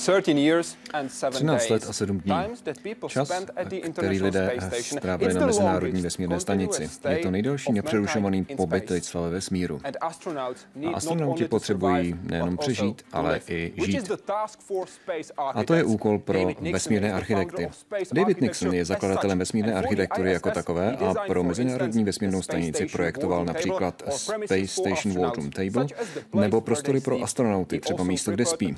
[0.00, 0.79] 13
[1.70, 2.34] let a 7 dní.
[3.08, 3.32] Čas,
[3.92, 6.90] který lidé strávili na Mezinárodní vesmírné stanici.
[7.08, 9.80] Je to nejdelší nepřerušovaný pobyt lidstva ve vesmíru.
[10.86, 14.10] A astronauti potřebují nejenom přežít, ale i žít.
[15.38, 16.40] A to je úkol pro
[16.72, 17.68] vesmírné architekty.
[18.12, 24.02] David Nixon je zakladatelem vesmírné architektury jako takové a pro Mezinárodní vesmírnou stanici projektoval například
[24.08, 25.86] Space Station Wardroom Table
[26.34, 28.76] nebo prostory pro astronauty, třeba místo, kde spí.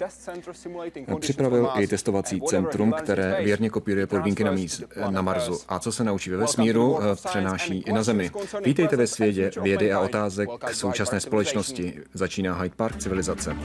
[1.20, 5.58] Připravil i testovací centrum, které věrně kopíruje podmínky na, míz, na Marsu.
[5.68, 8.30] A co se naučí ve vesmíru, přenáší i na Zemi.
[8.64, 12.00] Vítejte ve světě vědy a otázek současné společnosti.
[12.14, 13.56] Začíná Hyde Park civilizace.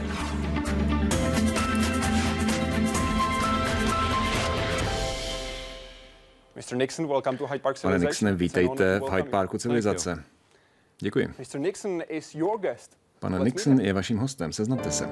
[7.82, 10.24] Pane Nixone, vítejte v Hyde Parku civilizace.
[11.00, 11.28] Děkuji.
[13.20, 15.10] Pane Nixon je vaším hostem, seznamte se.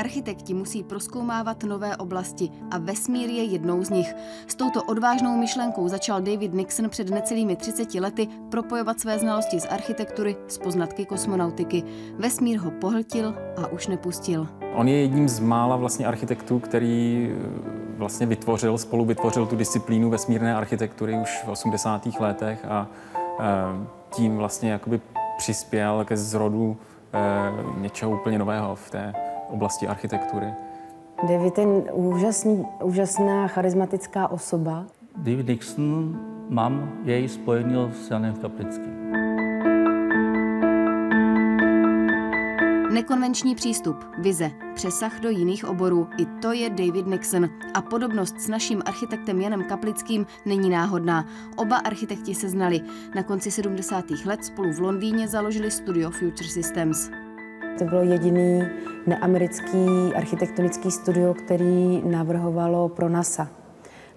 [0.00, 4.14] Architekti musí proskoumávat nové oblasti a vesmír je jednou z nich.
[4.46, 9.66] S touto odvážnou myšlenkou začal David Nixon před necelými 30 lety propojovat své znalosti z
[9.66, 11.82] architektury s poznatky kosmonautiky.
[12.18, 14.48] Vesmír ho pohltil a už nepustil.
[14.74, 20.10] On je jedním z mála vlastně architektů, který eh, vlastně vytvořil, spolu vytvořil tu disciplínu
[20.10, 22.06] vesmírné architektury už v 80.
[22.20, 22.86] letech a
[23.40, 23.44] eh,
[24.10, 25.00] tím vlastně jakoby
[25.38, 26.76] přispěl ke zrodu
[27.12, 29.14] eh, něčeho úplně nového v té
[29.50, 30.46] oblasti architektury.
[31.28, 34.86] David je úžasný, úžasná charismatická osoba.
[35.16, 36.16] David Nixon
[36.48, 39.00] mám jej spojenil s Janem Kaplickým.
[42.92, 47.48] Nekonvenční přístup, vize, přesah do jiných oborů, i to je David Nixon.
[47.74, 51.24] A podobnost s naším architektem Janem Kaplickým není náhodná.
[51.56, 52.80] Oba architekti se znali.
[53.14, 54.04] Na konci 70.
[54.26, 57.10] let spolu v Londýně založili studio Future Systems.
[57.78, 58.62] To bylo jediný
[59.06, 59.86] neamerický
[60.16, 63.59] architektonický studio, který navrhovalo pro NASA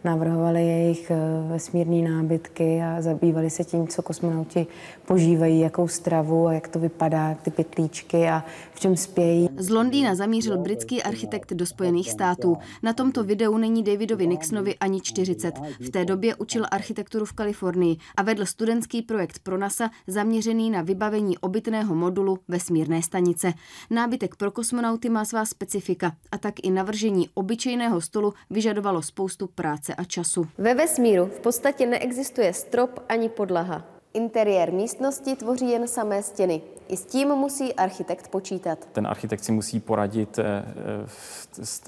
[0.04, 4.68] navrhovali jejich eh, vesmírné nábytky a zabývali se tím, co kosmonauti
[5.06, 8.44] požívají, jakou stravu a jak to vypadá, ty pytlíčky a
[8.74, 9.50] v čem spějí.
[9.58, 12.58] Z Londýna zamířil britský architekt do Spojených států.
[12.84, 15.56] Na tomto videu není Davidovi Nixonovi ani 40.
[15.80, 20.82] V té době učil architekturu v Kalifornii a vedl studentský projekt pro NASA zaměřený na
[20.82, 23.54] vybavení obytného modulu vesmírné stanice.
[23.90, 29.93] Nábytek pro kosmonauty má svá specifika a tak i navržení obyčejného stolu vyžadovalo spoustu práce
[29.98, 30.48] a času.
[30.58, 33.86] Ve vesmíru v podstatě neexistuje strop ani podlaha.
[34.14, 36.62] Interiér místnosti tvoří jen samé stěny.
[36.94, 38.88] I s tím musí architekt počítat.
[38.92, 40.64] Ten architekt si musí poradit eh,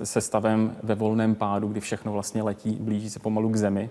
[0.04, 3.90] se stavem ve volném pádu, kdy všechno vlastně letí, blíží se pomalu k Zemi,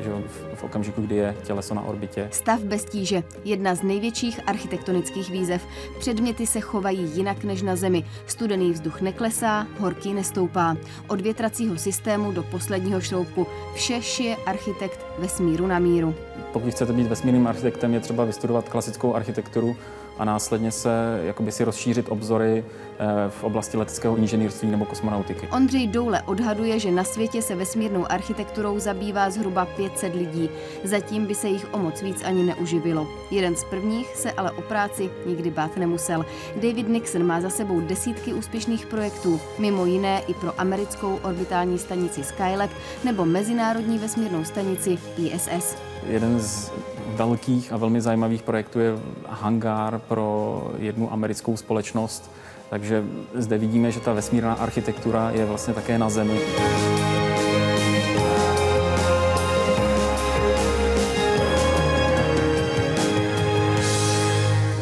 [0.00, 0.10] že
[0.54, 2.28] v okamžiku, kdy je těleso na orbitě.
[2.32, 5.62] Stav bez tíže, jedna z největších architektonických výzev.
[5.98, 8.04] Předměty se chovají jinak než na Zemi.
[8.26, 10.76] Studený vzduch neklesá, horký nestoupá.
[11.08, 13.46] Od větracího systému do posledního šroubku.
[13.74, 16.14] Vše šije architekt vesmíru na míru.
[16.52, 19.76] Pokud chcete být vesmírným architektem, je třeba vystudovat klasickou architekturu
[20.18, 22.64] a následně se jakoby si rozšířit obzory
[22.98, 25.48] eh, v oblasti leteckého inženýrství nebo kosmonautiky.
[25.48, 30.50] Ondřej Doule odhaduje, že na světě se vesmírnou architekturou zabývá zhruba 500 lidí.
[30.84, 33.08] Zatím by se jich o moc víc ani neuživilo.
[33.30, 36.26] Jeden z prvních se ale o práci nikdy bát nemusel.
[36.56, 42.24] David Nixon má za sebou desítky úspěšných projektů, mimo jiné i pro americkou orbitální stanici
[42.24, 42.70] Skylab
[43.04, 45.76] nebo mezinárodní vesmírnou stanici ISS.
[46.06, 46.72] Jeden z
[47.06, 48.92] velkých a velmi zajímavých projektů je
[49.28, 52.30] hangár pro jednu americkou společnost.
[52.70, 53.04] Takže
[53.34, 56.38] zde vidíme, že ta vesmírná architektura je vlastně také na Zemi.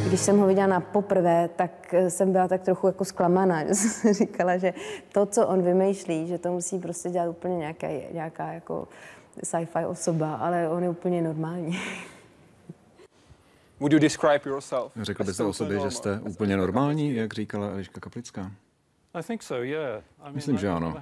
[0.09, 3.65] Když jsem ho viděla na poprvé, tak jsem byla tak trochu jako zklamaná,
[4.11, 4.75] říkala, že
[5.13, 8.89] to, co on vymýšlí, že to musí prostě dělat úplně nějaká, nějaká jako
[9.43, 11.79] sci-fi osoba, ale on je úplně normální.
[13.83, 14.93] Would you describe yourself?
[15.03, 18.53] Řekl byste o sobě, že jste úplně normální, jak říkala Eliška Kaplická?
[20.31, 20.95] Myslím, že ano.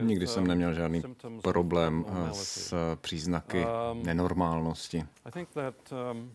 [0.00, 1.02] Nikdy jsem neměl žádný
[1.42, 5.04] problém s příznaky um, nenormálnosti.
[6.12, 6.32] Um,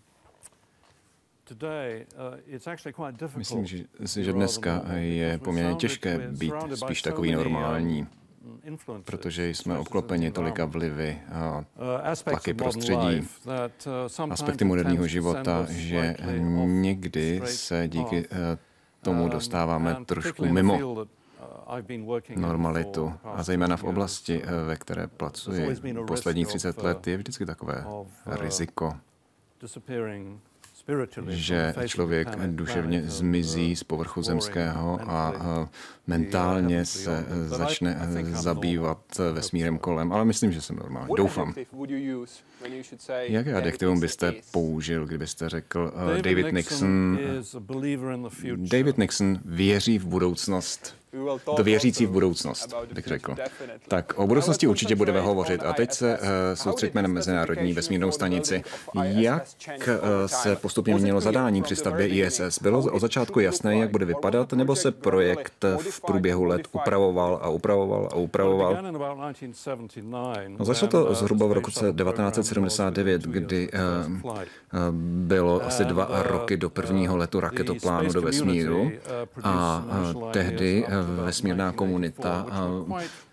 [4.00, 8.08] Myslím, že dneska je poměrně těžké být spíš takový normální
[9.04, 11.66] protože jsme obklopeni tolika vlivy a
[12.24, 13.28] tlaky prostředí,
[14.30, 16.16] aspekty moderního života, že
[16.66, 18.28] někdy se díky
[19.02, 21.06] tomu dostáváme trošku mimo
[22.36, 23.14] normalitu.
[23.24, 25.76] A zejména v oblasti, ve které pracuji.
[26.08, 27.86] posledních 30 let, je vždycky takové
[28.26, 28.96] riziko
[31.28, 35.34] že člověk duševně zmizí z povrchu zemského a
[36.08, 39.00] mentálně se začne zabývat
[39.34, 41.16] vesmírem kolem, ale myslím, že jsem normální.
[41.18, 41.54] Doufám.
[43.20, 47.20] Jaké adjektivum byste použil, kdybyste řekl uh, David Nixon?
[48.56, 51.03] David Nixon věří v budoucnost
[51.56, 53.36] to věřící v budoucnost, bych řekl.
[53.88, 55.64] Tak o budoucnosti určitě budeme hovořit.
[55.64, 58.64] A teď se uh, soustředíme na Mezinárodní vesmírnou stanici.
[59.04, 59.44] Jak
[59.88, 59.94] uh,
[60.26, 62.62] se postupně měnilo zadání při stavbě ISS?
[62.62, 67.50] Bylo od začátku jasné, jak bude vypadat, nebo se projekt v průběhu let upravoval a
[67.50, 68.78] upravoval a upravoval?
[70.48, 73.80] No, začalo to zhruba v roce 1979, kdy uh,
[74.92, 78.92] bylo asi dva roky do prvního letu raketoplánu do vesmíru
[79.44, 79.86] a
[80.32, 82.46] tehdy vesmírná komunita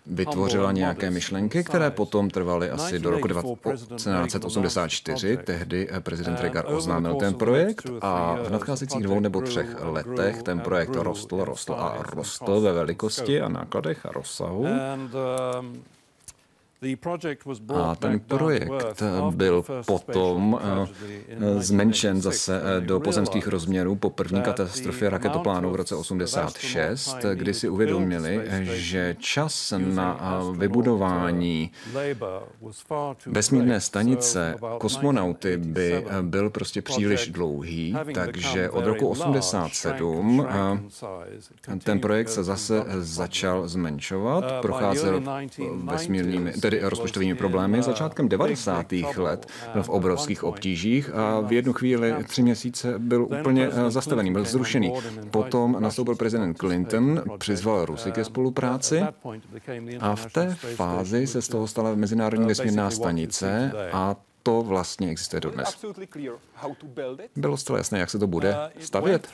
[0.05, 5.37] vytvořila nějaké myšlenky, které potom trvaly asi do roku 1984.
[5.37, 10.95] Tehdy prezident Reagan oznámil ten projekt a v nadcházejících dvou nebo třech letech ten projekt
[10.95, 14.67] rostl, rostl a rostl ve velikosti a nákladech a rozsahu.
[17.83, 25.09] A ten projekt byl potom eh, zmenšen zase eh, do pozemských rozměrů po první katastrofě
[25.09, 31.71] raketoplánu v roce 86, kdy si uvědomili, že čas na eh, vybudování
[33.25, 40.47] vesmírné stanice kosmonauty by byl prostě příliš dlouhý, takže od roku 87
[41.83, 45.23] ten projekt se zase začal zmenšovat, procházel
[45.83, 47.83] vesmírnými, tedy rozpočtovými problémy.
[47.83, 48.91] Začátkem 90.
[49.17, 54.31] let byl v obrovských obtížích a v jednu chvíli tři měsíce byl úplně eh, zastavený,
[54.31, 54.93] byl zrušený.
[55.31, 59.01] Potom nastoupil prezident Clinton, přizval Rusy ke spolupráci
[59.99, 65.39] a v té fázi se z toho stala Mezinárodní vesmírná stanice a to vlastně existuje
[65.39, 65.85] dodnes.
[67.35, 69.27] Bylo zcela jasné, jak se to bude stavět.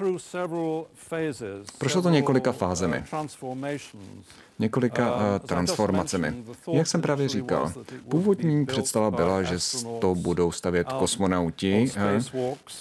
[1.78, 3.04] Prošlo to několika fázemi
[4.60, 6.34] několika uh, transformacemi.
[6.72, 7.74] Jak jsem právě říkal,
[8.10, 9.58] původní představa byla, že
[10.00, 12.20] to budou stavět kosmonauti, eh,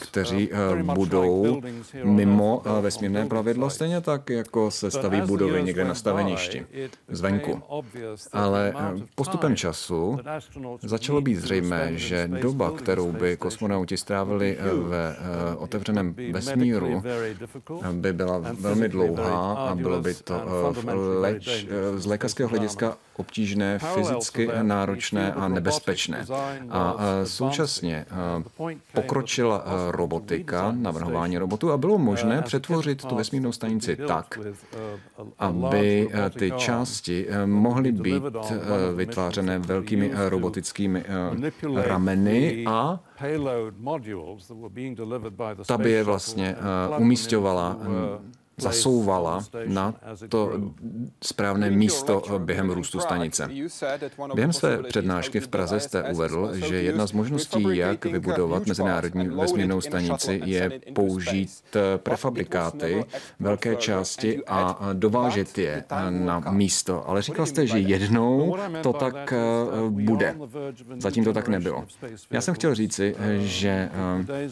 [0.03, 1.61] kteří eh, budou
[2.05, 6.67] mimo eh, vesmírné plavidlo, stejně tak, jako se staví budovy někde na staveništi,
[7.09, 7.63] zvenku.
[8.33, 8.75] Ale
[9.15, 10.19] postupem času
[10.83, 15.17] začalo být zřejmé, že doba, kterou by kosmonauti strávili ve
[15.57, 17.03] otevřeném vesmíru,
[17.93, 20.43] by byla velmi dlouhá a bylo by to
[21.21, 21.66] leč
[21.97, 26.27] z lékařského hlediska obtížné, fyzicky náročné a nebezpečné.
[26.71, 28.07] A současně
[28.95, 34.39] pokročila robotika, navrhování robotů a bylo možné přetvořit tu vesmírnou stanici tak,
[35.39, 36.09] aby
[36.39, 38.23] ty části mohly být
[38.95, 41.05] vytvářené velkými robotickými
[41.75, 43.01] rameny a
[45.67, 46.57] ta by je vlastně
[46.99, 47.77] umístěvala
[48.57, 49.95] zasouvala na
[50.29, 50.53] to
[51.23, 53.51] správné místo během růstu stanice.
[54.35, 59.81] Během své přednášky v Praze jste uvedl, že jedna z možností, jak vybudovat mezinárodní vesmírnou
[59.81, 63.05] stanici, je použít prefabrikáty
[63.41, 67.09] velké části a dovážet je na místo.
[67.09, 69.37] Ale říkal jste, že jednou to tak eh,
[69.89, 70.37] bude.
[70.99, 71.85] Zatím to tak nebylo.
[72.31, 73.91] Já jsem chtěl říci, že
[74.33, 74.49] eh,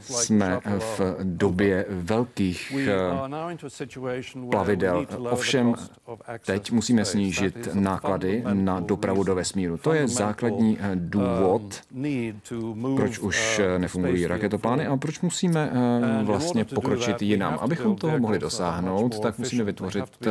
[0.00, 3.17] jsme v době velkých eh,
[4.50, 5.06] plavidel.
[5.30, 5.74] Ovšem
[6.46, 9.76] teď musíme snížit náklady na dopravu do vesmíru.
[9.76, 11.80] To je základní eh, důvod,
[12.96, 17.58] proč už eh, nefungují raketoplány a proč musíme eh, vlastně pokročit jinam.
[17.60, 20.28] Abychom toho mohli dosáhnout, tak musíme vytvořit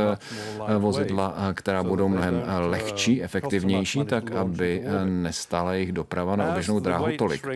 [0.77, 7.47] vozidla, která budou mnohem lehčí, efektivnější, tak aby nestála jejich doprava na oběžnou dráhu tolik.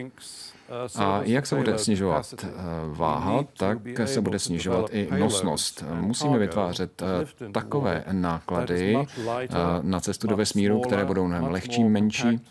[0.95, 2.47] A jak se bude snižovat eh,
[2.87, 5.83] váha, tak se bude snižovat i nosnost.
[5.99, 9.47] Musíme vytvářet eh, takové náklady eh,
[9.81, 12.41] na cestu do vesmíru, které budou mnohem lehčí, menší,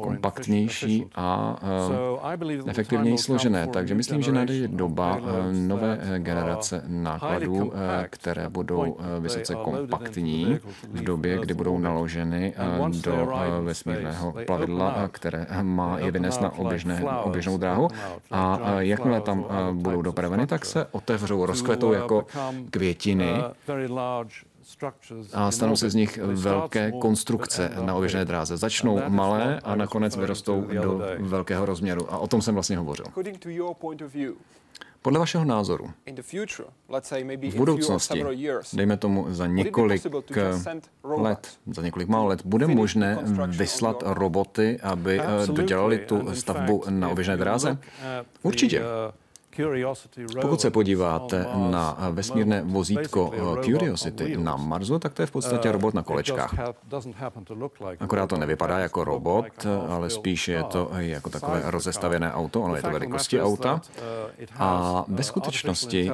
[0.00, 1.56] kompaktnější a
[2.66, 3.66] efektivněji složené.
[3.66, 5.20] Takže myslím, že nadejde doba
[5.52, 7.72] nové generace nákladů,
[8.10, 10.58] které budou vysoce kompaktní
[10.92, 12.54] v době, kdy budou naloženy
[13.02, 17.88] do vesmírného plavidla, které má je vynes na oběžné, oběžnou oběžnou dráhu.
[18.30, 22.26] a jakmile tam budou dopraveny, tak se otevřou, rozkvetou jako
[22.70, 23.32] květiny.
[25.32, 28.56] a stanou se z nich velké konstrukce na oběžné dráze.
[28.56, 32.12] Začnou malé a nakonec vyrostou do velkého rozměru.
[32.12, 33.04] A o tom jsem vlastně hovořil.
[35.02, 35.90] Podle vašeho názoru,
[37.50, 38.24] v budoucnosti,
[38.72, 40.02] dejme tomu za několik
[41.04, 47.08] let, za několik málo let, bude možné vyslat roboty, aby eh, dodělali tu stavbu na
[47.08, 47.78] oběžné dráze?
[48.42, 48.82] Určitě.
[50.40, 53.32] Pokud se podíváte na vesmírné vozítko
[53.64, 56.54] Curiosity na Marsu, tak to je v podstatě robot na kolečkách.
[58.00, 62.82] Akorát to nevypadá jako robot, ale spíš je to jako takové rozestavěné auto, ono je
[62.82, 63.80] to velikosti auta.
[64.58, 66.10] A ve skutečnosti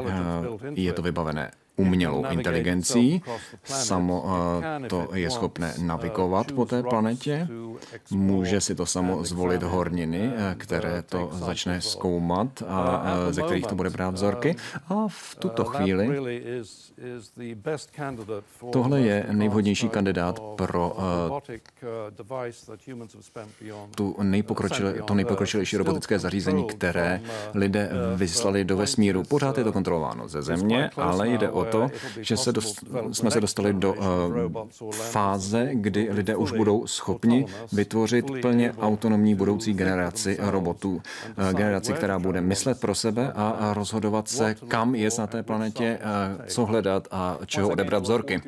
[0.75, 3.23] je to vybavené umělou inteligencí.
[3.65, 4.25] Samo
[4.85, 7.49] eh, to je schopné navigovat po té planetě.
[8.11, 13.67] Může si to samo zvolit horniny, eh, které to začne zkoumat a eh, ze kterých
[13.67, 14.57] to bude brát vzorky.
[14.89, 16.23] A v tuto chvíli
[18.73, 20.97] tohle je nejvhodnější kandidát pro
[23.95, 27.21] tu nejpokročilé, to nejpokročilejší robotické zařízení, které
[27.55, 29.23] lidé vyslali do vesmíru.
[29.23, 31.89] Pořád je to kontrolováno ze Země, ale jde o to,
[32.21, 38.27] že se dost, jsme se dostali do uh, fáze, kdy lidé už budou schopni vytvořit
[38.43, 40.91] plně autonomní budoucí generaci robotů.
[40.93, 45.99] Uh, generaci, která bude myslet pro sebe a rozhodovat se, kam je na té planetě,
[46.39, 48.43] uh, co hledat a čeho odebrat vzorky.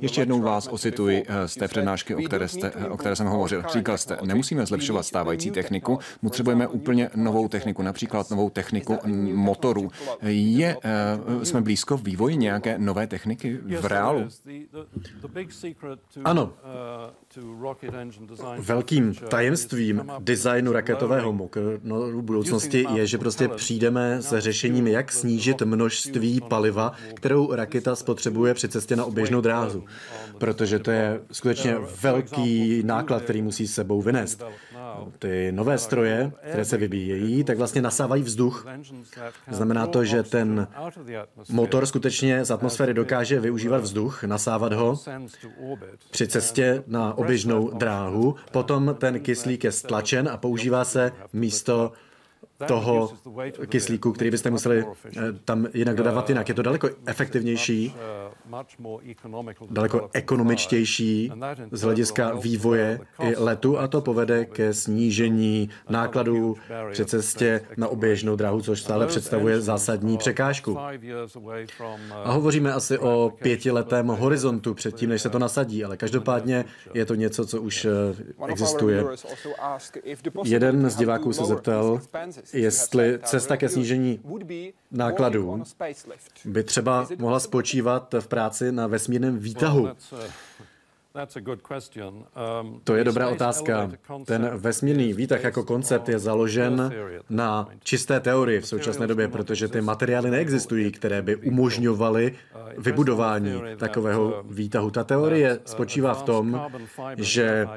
[0.00, 3.62] Ještě jednou vás osituji z té přednášky, o které, jste, o které jsem hovořil.
[3.72, 8.98] Říkal jste, nemusíme zlepšovat stávající techniku, potřebujeme úplně novou techniku, například novou techniku
[9.34, 9.90] motorů.
[10.22, 10.76] Je,
[11.42, 14.28] jsme blízko vývoji nějaké nové techniky v reálu?
[16.24, 16.52] Ano.
[18.58, 25.62] Velkým tajemstvím designu raketového motoru v budoucnosti je, že prostě přijdeme se řešením, jak snížit
[25.62, 29.84] množství paliva, kterou raketa spotřebuje při cestě na oběžnou dráhu.
[30.38, 34.44] Protože to je skutečně velký náklad, který musí sebou vynést.
[35.18, 38.66] Ty nové stroje, které se vybíjejí, tak vlastně nasávají vzduch.
[39.50, 40.68] Znamená to, že ten
[41.50, 45.00] motor skutečně z atmosféry dokáže využívat vzduch, nasávat ho
[46.10, 48.34] při cestě na oběžnou dráhu.
[48.52, 51.92] Potom ten kyslík je stlačen a používá se místo
[52.66, 53.12] toho
[53.66, 56.48] kyslíku, který byste museli eh, tam jinak dodávat jinak.
[56.48, 57.94] Je to daleko efektivnější,
[59.70, 61.32] daleko ekonomičtější
[61.70, 66.56] z hlediska vývoje i letu a to povede ke snížení nákladů
[66.92, 70.78] při cestě na oběžnou dráhu, což stále představuje zásadní překážku.
[72.24, 77.14] A hovoříme asi o pětiletém horizontu předtím, než se to nasadí, ale každopádně je to
[77.14, 77.90] něco, co už eh,
[78.48, 79.04] existuje.
[80.44, 82.00] Jeden z diváků se zeptal,
[82.52, 84.20] jestli cesta ke snížení
[84.90, 85.62] nákladů
[86.44, 89.88] by třeba mohla spočívat v práci na vesmírném výtahu.
[92.60, 93.90] Um, to je dobrá otázka.
[94.24, 96.92] Ten vesmírný výtah jako koncept je založen
[97.30, 103.62] na čisté teorii v současné době, protože ty materiály neexistují, které by umožňovaly uh, vybudování
[103.76, 104.90] takového um, výtahu.
[104.90, 106.60] Ta teorie uh, spočívá v tom,
[107.16, 107.68] že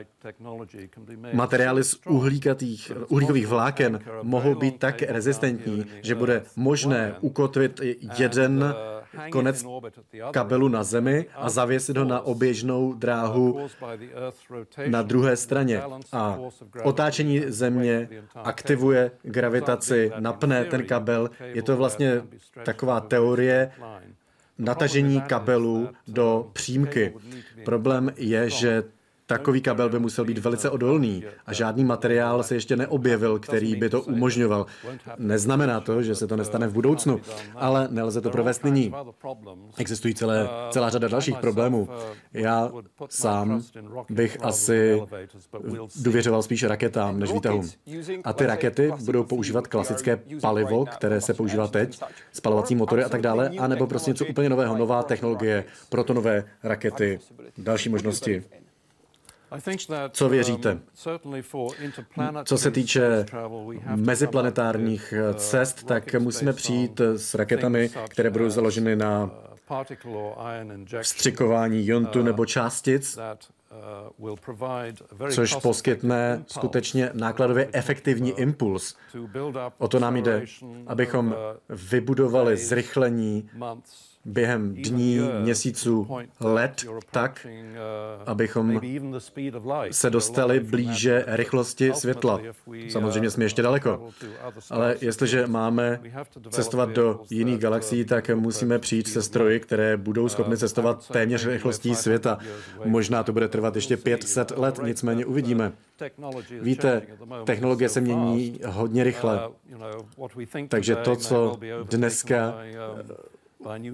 [1.34, 7.82] materiály z uhlíkatých, uhlíkových vláken mohou být tak rezistentní, že bude možné ukotvit
[8.18, 8.99] jeden uh,
[9.32, 9.66] konec
[10.32, 13.68] kabelu na Zemi a zavěsit ho na oběžnou dráhu
[14.88, 15.82] na druhé straně.
[16.12, 16.40] A
[16.84, 21.30] otáčení Země aktivuje gravitaci, napne ten kabel.
[21.40, 22.22] Je to vlastně
[22.64, 23.72] taková teorie
[24.58, 27.14] natažení kabelu do přímky.
[27.66, 28.84] Problém je, že
[29.30, 33.90] Takový kabel by musel být velice odolný a žádný materiál se ještě neobjevil, který by
[33.90, 34.66] to umožňoval.
[35.18, 37.22] Neznamená to, že se to nestane v budoucnu,
[37.56, 38.94] ale nelze to provést nyní.
[39.78, 41.90] Existují celé, celá řada dalších problémů.
[42.34, 42.72] Já
[43.10, 43.62] sám
[44.10, 45.02] bych asi
[46.02, 47.70] důvěřoval spíše raketám než výtahům.
[48.24, 52.02] A ty rakety budou používat klasické palivo, které se používá teď,
[52.34, 57.20] spalovací motory a tak dále, anebo prostě něco úplně nového, nová technologie, protonové rakety,
[57.58, 58.44] další možnosti.
[60.12, 60.72] Co věříte?
[60.72, 60.82] Um,
[62.44, 63.26] Co se týče
[63.96, 72.20] meziplanetárních uh, cest, tak musíme přijít s raketami, které budou založeny na uh, vstřikování jontu
[72.20, 73.20] uh, nebo částic,
[75.32, 78.96] což poskytne skutečně nákladově efektivní impuls.
[79.78, 80.46] O to nám jde,
[80.88, 81.36] abychom
[81.70, 83.50] vybudovali zrychlení
[84.30, 86.08] během dní, měsíců,
[86.40, 87.48] let tak,
[88.26, 88.82] abychom
[89.92, 92.42] se dostali blíže rychlosti světla.
[92.90, 94.10] Samozřejmě jsme ještě daleko.
[94.70, 96.00] Ale jestliže máme
[96.50, 101.96] cestovat do jiných galaxií, tak musíme přijít se stroji, které budou schopny cestovat téměř rychlostí
[101.96, 102.38] světa.
[102.86, 105.72] Možná to bude trvat ještě 500 let, nicméně uvidíme.
[106.62, 107.02] Víte,
[107.44, 109.40] technologie se mění hodně rychle.
[110.68, 111.60] Takže to, co
[111.90, 112.56] dneska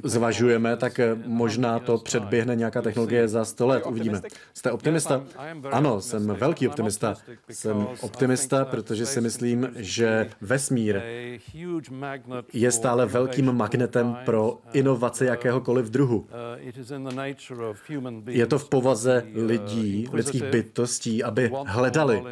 [0.04, 3.84] zvažujeme, tak možná to předběhne nějaká technologie za 100 let.
[3.86, 4.22] Uvidíme.
[4.54, 5.24] Jste optimista?
[5.72, 7.16] Ano, jsem velký optimista.
[7.50, 11.02] Jsem optimista, protože si myslím, že vesmír
[12.54, 16.28] je stále velkým magnetem pro inovace jakéhokoliv druhu.
[18.28, 22.24] Je to v povaze lidí, lidských bytostí, aby hledali,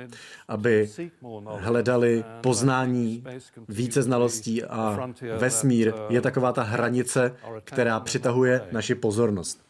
[0.47, 0.89] aby
[1.57, 3.23] hledali poznání,
[3.69, 7.22] více znalostí a vesmír je taková ta hranice,
[7.63, 9.63] která přitahuje naši pozornost.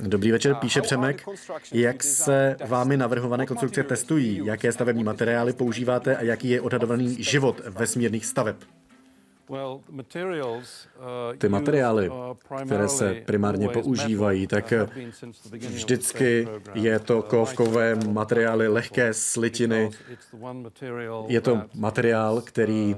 [0.00, 1.24] Dobrý večer, píše Přemek.
[1.72, 4.40] Jak se vámi navrhované konstrukce testují?
[4.44, 8.56] Jaké stavební materiály používáte a jaký je odhadovaný život vesmírných staveb?
[11.38, 12.10] Ty materiály,
[12.64, 14.72] které se primárně používají, tak
[15.52, 19.90] vždycky je to kovkové materiály, lehké slitiny.
[21.26, 22.96] Je to materiál, který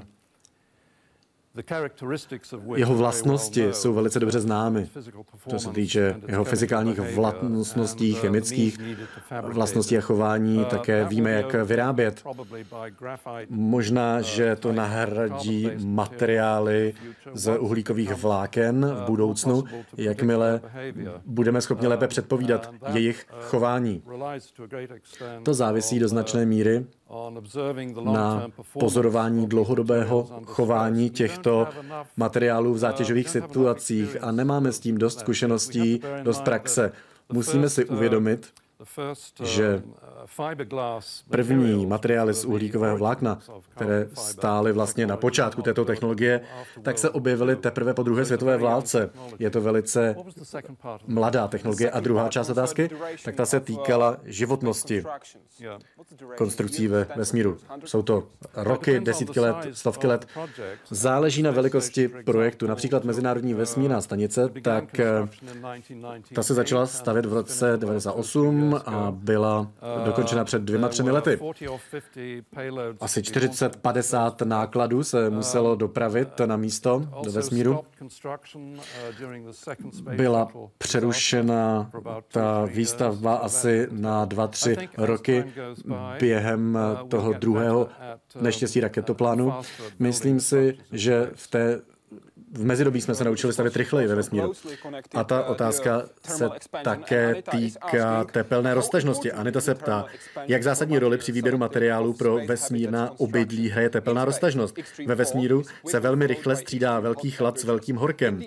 [2.75, 4.89] jeho vlastnosti jsou velice dobře známy,
[5.49, 8.77] co se týče jeho fyzikálních vlastností, uh, chemických
[9.41, 10.57] vlastností a chování.
[10.57, 12.23] Uh, také víme, jak vyrábět.
[13.49, 16.93] Možná, uh, že to nahradí materiály
[17.33, 19.63] z uhlíkových vláken v budoucnu,
[19.97, 20.61] jakmile
[21.25, 24.03] budeme schopni lépe předpovídat jejich chování.
[25.43, 26.85] To závisí do značné míry
[28.03, 28.47] na
[28.79, 31.67] pozorování dlouhodobého chování těchto
[32.17, 36.91] materiálů v zátěžových situacích a nemáme s tím dost zkušeností, dost praxe.
[37.33, 38.47] Musíme si uvědomit,
[39.43, 39.83] že
[41.29, 46.41] První materiály z uhlíkového vlákna, které stály vlastně na počátku této technologie,
[46.81, 49.09] tak se objevily teprve po druhé světové válce.
[49.39, 50.15] Je to velice
[51.07, 51.91] mladá technologie.
[51.91, 52.89] A druhá část otázky,
[53.25, 55.03] tak ta se týkala životnosti
[56.37, 57.57] konstrukcí ve vesmíru.
[57.85, 58.23] Jsou to
[58.55, 60.27] roky, desítky let, stovky let.
[60.89, 62.67] Záleží na velikosti projektu.
[62.67, 65.27] Například Mezinárodní vesmírná stanice, tak eh,
[66.33, 69.71] ta se začala stavět v roce 98 a byla
[70.05, 71.39] do dokončena před dvěma, třemi lety.
[72.99, 77.79] Asi 40-50 nákladů se muselo dopravit na místo do vesmíru.
[80.15, 81.91] Byla přerušena
[82.31, 85.45] ta výstavba asi na dva, tři roky
[86.19, 87.87] během toho druhého
[88.41, 89.53] neštěstí raketoplánu.
[89.99, 91.81] Myslím si, že v té
[92.51, 94.53] v mezidobí jsme se naučili stavět rychleji ve vesmíru.
[95.13, 96.49] A ta otázka se
[96.83, 99.31] také týká tepelné roztažnosti.
[99.31, 100.05] Anita se ptá,
[100.47, 104.77] jak zásadní roli při výběru materiálů pro vesmírná obydlí hraje tepelná roztažnost.
[105.05, 108.41] Ve vesmíru se velmi rychle střídá velký chlad s velkým horkem.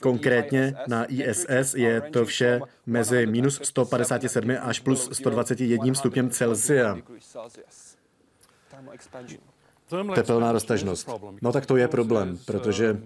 [0.00, 6.96] Konkrétně na ISS je to vše mezi minus 157 až plus 121 stupněm Celsia.
[10.14, 11.10] Tepelná roztažnost.
[11.42, 13.00] No tak to je problém, protože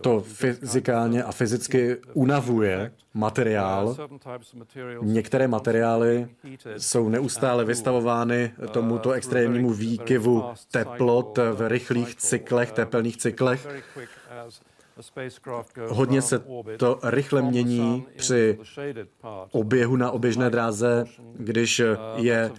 [0.00, 3.96] to fyzikálně a fyzicky unavuje materiál.
[5.02, 6.28] Některé materiály
[6.76, 13.68] jsou neustále vystavovány tomuto extrémnímu výkyvu teplot v rychlých cyklech, tepelných cyklech.
[15.88, 16.42] Hodně se
[16.76, 18.58] to rychle mění při
[19.50, 21.04] oběhu na oběžné dráze,
[21.36, 22.50] když uh, je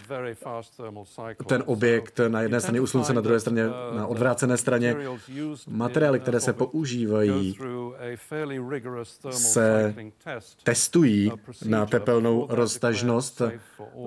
[1.48, 4.96] ten objekt na jedné straně u slunce, na druhé straně uh, na odvrácené straně.
[5.67, 7.58] Materiály, které se používají,
[9.32, 9.96] se
[10.63, 11.32] testují
[11.65, 13.41] na tepelnou roztažnost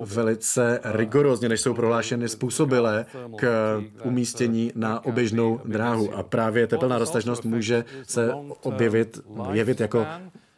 [0.05, 3.05] velice rigorózně, než jsou prohlášeny způsobilé
[3.37, 6.15] k umístění na oběžnou dráhu.
[6.15, 8.26] A právě tepelná roztažnost může se
[8.61, 9.19] objevit,
[9.51, 10.05] jevit jako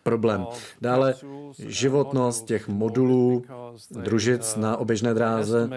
[0.03, 0.45] problém.
[0.81, 1.15] Dále
[1.57, 3.43] životnost těch modulů,
[3.91, 5.69] družic na oběžné dráze.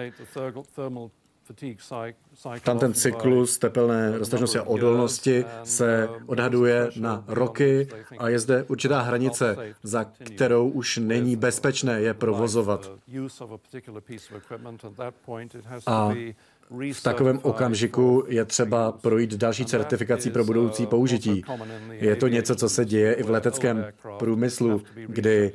[2.63, 9.01] Tam ten cyklus tepelné roztažnosti a odolnosti se odhaduje na roky a je zde určitá
[9.01, 12.91] hranice, za kterou už není bezpečné je provozovat.
[15.87, 16.11] A
[16.93, 21.43] v takovém okamžiku je třeba projít další certifikací pro budoucí použití.
[21.91, 23.85] Je to něco, co se děje i v leteckém
[24.19, 25.51] průmyslu, kdy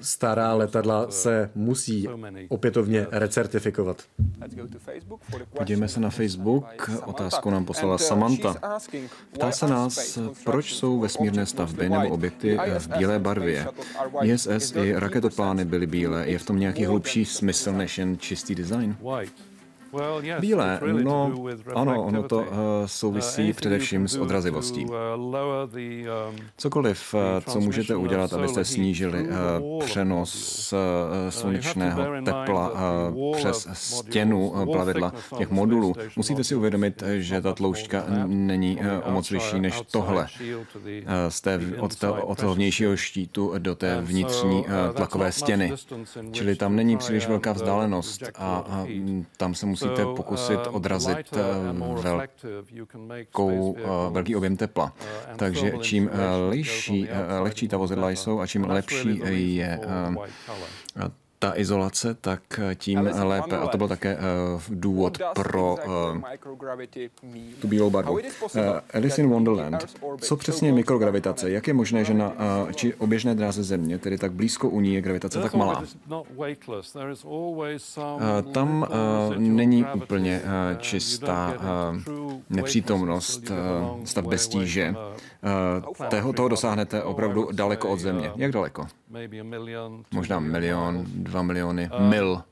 [0.00, 2.08] stará letadla se musí
[2.48, 4.02] opětovně recertifikovat.
[5.56, 6.90] Podívejme se na Facebook.
[7.04, 8.78] Otázku nám poslala Samantha.
[9.32, 13.66] Ptá se nás, proč jsou vesmírné stavby nebo objekty v bílé barvě.
[14.22, 16.28] ISS i raketoplány byly bílé.
[16.28, 18.96] Je v tom nějaký hlubší smysl než jen čistý design?
[20.40, 21.32] Bílé, no
[21.74, 22.46] ano, ono to uh,
[22.86, 24.86] souvisí především s odrazivostí.
[24.86, 27.20] Uh, um, Cokoliv, uh,
[27.52, 30.78] co můžete udělat, abyste snížili uh, přenos uh,
[31.28, 38.04] slunečného tepla uh, přes stěnu uh, plavidla těch modulů, musíte si uvědomit, že ta tloušťka
[38.26, 40.22] není uh, o moc vyšší než tohle.
[40.22, 45.72] Uh, z té, od, to, od toho vnějšího štítu do té vnitřní uh, tlakové stěny.
[46.32, 48.86] Čili tam není příliš velká vzdálenost a, a
[49.36, 53.78] tam se musí musíte pokusit odrazit uh, velkou, uh,
[54.12, 54.92] velký objem tepla.
[55.36, 56.10] Takže čím
[56.48, 57.08] lejší,
[57.40, 59.20] lehčí ta vozidla jsou a čím lepší
[59.56, 59.80] je
[61.38, 63.58] ta izolace, tak eh, tím lépe.
[63.58, 64.20] A to byl také uh,
[64.68, 66.20] důvod pro uh,
[67.60, 68.12] tu bílou barvu.
[68.12, 68.20] Uh,
[68.94, 69.96] Alice in Wonderland.
[70.20, 71.50] Co přesně je mikrogravitace?
[71.50, 72.34] Jak je možné, že na uh,
[72.72, 75.82] či oběžné dráze Země, tedy tak blízko u ní, je gravitace tak malá?
[76.08, 76.24] Uh,
[78.52, 78.86] tam
[79.28, 81.60] uh, není úplně uh, čistá uh,
[82.50, 84.90] nepřítomnost, uh, stav bez tíže.
[84.90, 84.96] Uh,
[86.08, 88.32] toho, toho dosáhnete opravdu daleko od Země.
[88.36, 88.86] Jak daleko?
[90.14, 92.42] Možná milion, dva miliony mil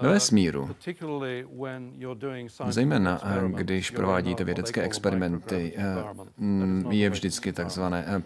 [0.00, 0.70] ve vesmíru,
[2.68, 5.72] zejména když provádíte vědecké experimenty,
[6.90, 8.22] je vždycky takzvané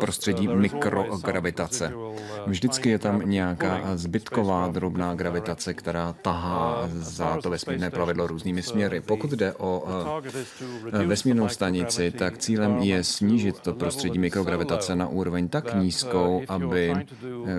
[0.00, 1.92] prostředí mikrogravitace.
[2.46, 9.00] Vždycky je tam nějaká zbytková drobná gravitace, která tahá za to vesmírné plavidlo různými směry.
[9.00, 9.84] Pokud jde o
[11.06, 16.94] vesmírnou stanici, tak cílem je snížit to prostředí mikrogravitace na úroveň tak nízkou, aby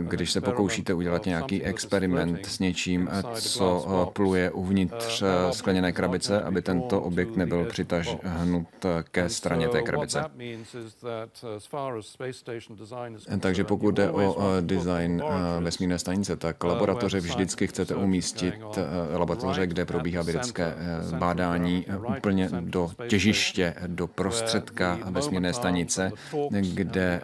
[0.02, 6.42] když se pokoušíte udělat nějaký experiment, s něčím, co eh, pluje uvnitř eh, skleněné krabice,
[6.42, 8.68] aby tento objekt nebyl přitažnut
[9.12, 10.26] ke straně té krabice.
[13.40, 15.24] Takže pokud jde o eh, design
[15.60, 18.56] vesmírné stanice, tak laboratoře vždycky chcete umístit
[19.14, 20.74] laboratoře, kde probíhá vědecké
[21.18, 21.86] bádání
[22.18, 26.12] úplně do těžiště, do prostředka vesmírné stanice,
[26.50, 27.22] kde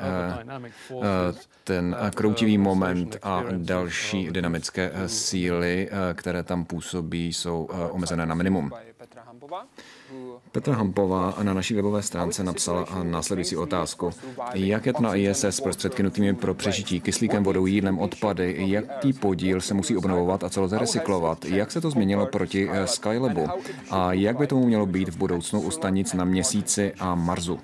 [1.64, 8.36] ten kroutivý moment a další dynamické síly, eh, které tam působí, jsou eh, omezené na
[8.36, 8.72] minimum.
[10.52, 14.12] Petra Hampová na naší webové stránce napsala následující otázku.
[14.54, 18.56] Jak je to na ISS prostředky nutnými pro přežití kyslíkem, vodou, jídlem, odpady?
[18.58, 21.46] Jaký podíl se musí obnovovat a co lze recyklovat?
[21.46, 23.48] Jak se to změnilo proti eh, Skylabu?
[23.90, 27.60] A jak by tomu mělo být v budoucnu u stanic na měsíci a Marsu?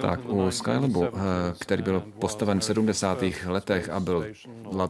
[0.00, 1.10] Tak u Skylabu, eh,
[1.58, 3.46] který byl postaven v 70.
[3.46, 4.26] letech a byl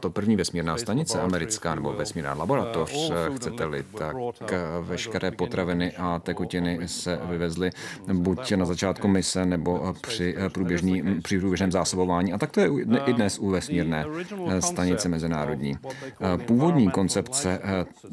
[0.01, 4.17] to první vesmírná stanice americká nebo vesmírná laboratoř, uh, chcete-li, tak
[4.53, 7.71] eh, veškeré potraviny a tekutiny se vyvezly
[8.13, 12.33] buď na začátku mise nebo při, průběžný, při průběžném zásobování.
[12.33, 12.69] A tak to je
[13.07, 14.05] i dnes u vesmírné
[14.61, 15.79] stanice mezinárodní.
[16.47, 17.61] Původní koncepce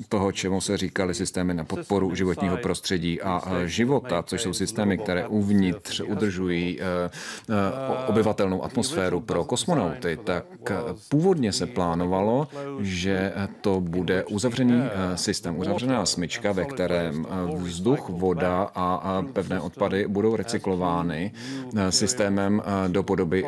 [0.10, 5.28] toho, čemu se říkali systémy na podporu životního prostředí a života, což jsou systémy, které
[5.34, 7.10] uvnitř udržují eh,
[7.50, 10.76] eh, obyvatelnou atmosféru pro kosmonauty, tak eh,
[11.10, 12.48] původně se plánovalo,
[12.80, 14.84] že to bude uzavřený
[15.16, 21.32] systém, uzavřená smyčka, ve kterém vzduch, voda a pevné odpady budou recyklovány
[21.90, 23.46] systémem do podoby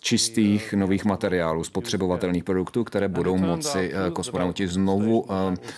[0.00, 5.26] čistých nových materiálů, spotřebovatelných produktů, které budou moci kosmonauti znovu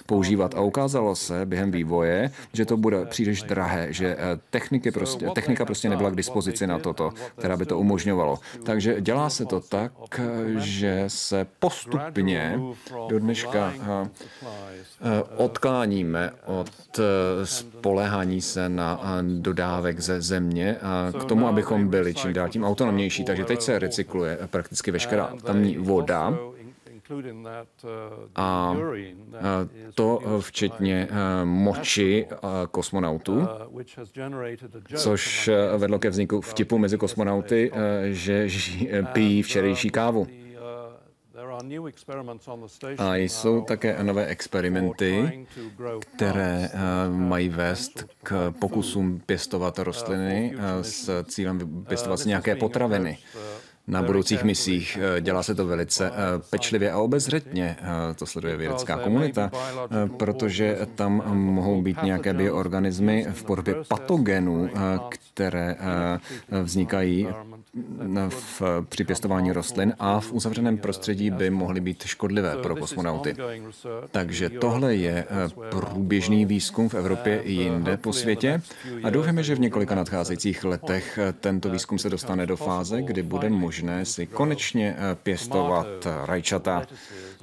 [0.06, 0.54] používat.
[0.54, 4.16] A ukázalo se během vývoje, že to bude příliš drahé, že
[4.50, 8.38] techniky prostě prostě, technika prostě nebyla k dispozici na toto, která by to umožňovalo.
[8.64, 9.92] Takže dělá se to tak,
[10.56, 12.60] že se postupně
[13.08, 14.08] do dneška eh,
[15.00, 17.02] eh, odkláníme od eh,
[17.46, 20.76] spolehání se na dodávek ze země
[21.20, 23.24] k tomu, abychom byli čím dál tím autonomnější.
[23.24, 26.38] Takže teď se recykluje prakticky veškerá tamní voda,
[28.34, 28.76] a
[29.94, 31.08] to včetně
[31.44, 32.26] moči
[32.70, 33.48] kosmonautů,
[34.96, 37.72] což vedlo ke vzniku vtipu mezi kosmonauty,
[38.10, 38.48] že
[39.12, 40.26] pijí včerejší kávu.
[42.98, 45.46] A jsou také nové experimenty,
[46.00, 46.68] které
[47.08, 53.18] mají vést k pokusům pěstovat rostliny s cílem pěstovat nějaké potraviny.
[53.86, 54.98] Na budoucích misích.
[55.20, 56.10] Dělá se to velice
[56.50, 57.76] pečlivě a obezřetně,
[58.16, 59.50] to sleduje vědecká komunita,
[60.16, 64.70] protože tam mohou být nějaké bioorganismy v podobě patogenů,
[65.08, 65.76] které
[66.62, 67.28] vznikají
[68.28, 73.36] v, při pěstování rostlin a v uzavřeném prostředí by mohly být škodlivé pro kosmonauty.
[74.10, 75.24] Takže tohle je
[75.70, 78.62] průběžný výzkum v Evropě i jinde po světě
[79.02, 83.50] a doufáme, že v několika nadcházejících letech tento výzkum se dostane do fáze, kdy bude
[83.50, 85.86] možné si konečně pěstovat
[86.24, 86.82] rajčata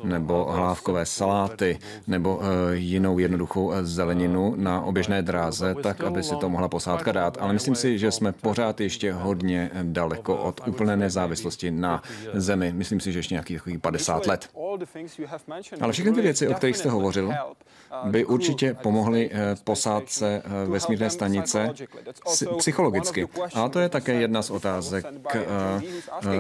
[0.03, 6.67] nebo hlávkové saláty nebo jinou jednoduchou zeleninu na oběžné dráze, tak aby si to mohla
[6.67, 7.37] posádka dát.
[7.39, 12.73] Ale myslím si, že jsme pořád ještě hodně daleko od úplné nezávislosti na zemi.
[12.73, 14.49] Myslím si, že ještě nějakých 50 let.
[15.81, 17.33] Ale všechny ty věci, o kterých jste hovořil,
[18.05, 21.73] by určitě pomohly eh, posádce eh, vesmírné stanice
[22.57, 23.27] psychologicky.
[23.53, 25.45] A to je také jedna z otázek, eh,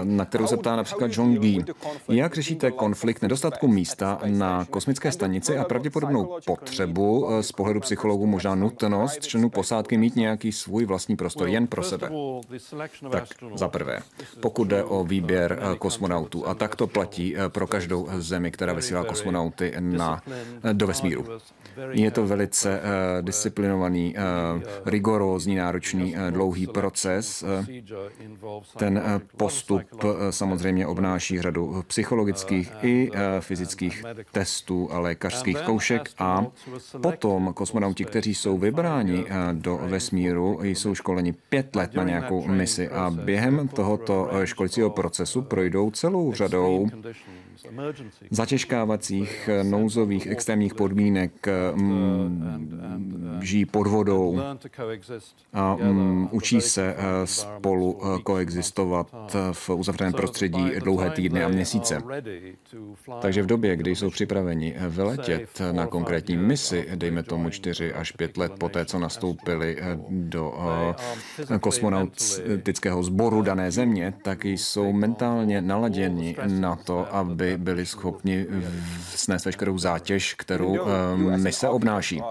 [0.03, 1.65] na kterou se ptá například John Gee.
[2.09, 8.55] Jak řešíte konflikt nedostatku místa na kosmické stanici a pravděpodobnou potřebu z pohledu psychologů, možná
[8.55, 12.09] nutnost členů posádky mít nějaký svůj vlastní prostor jen pro sebe?
[13.11, 13.23] Tak
[13.55, 13.99] za prvé,
[14.39, 19.73] pokud jde o výběr kosmonautů, a tak to platí pro každou zemi, která vysílá kosmonauty
[19.79, 20.21] na,
[20.73, 21.38] do vesmíru.
[21.91, 22.81] Je to velice uh,
[23.21, 27.43] disciplinovaný, uh, rigorózní, náročný, uh, dlouhý proces.
[28.77, 29.81] Ten postup
[30.29, 36.45] samozřejmě obnáší řadu psychologických i fyzických testů a lékařských zkoušek a
[37.01, 43.09] potom kosmonauti, kteří jsou vybráni do vesmíru, jsou školeni pět let na nějakou misi a
[43.09, 46.89] během tohoto školicího procesu projdou celou řadou
[48.31, 51.28] zatěžkávacích, nouzových, extrémních podmínek,
[51.75, 54.39] mm, žijí pod vodou
[55.53, 62.01] a mm, učí se eh, spolu eh, koexistovat v uzavřeném prostředí dlouhé týdny a měsíce.
[63.21, 68.37] Takže v době, kdy jsou připraveni vyletět na konkrétní misi, dejme tomu 4 až 5
[68.37, 70.53] let poté, co nastoupili eh, do
[71.59, 78.45] kosmonautického sboru dané země, tak jsou mentálně naladěni na to, aby byli schopni
[79.15, 80.79] snést veškerou zátěž, kterou
[81.19, 82.21] mise obnáší.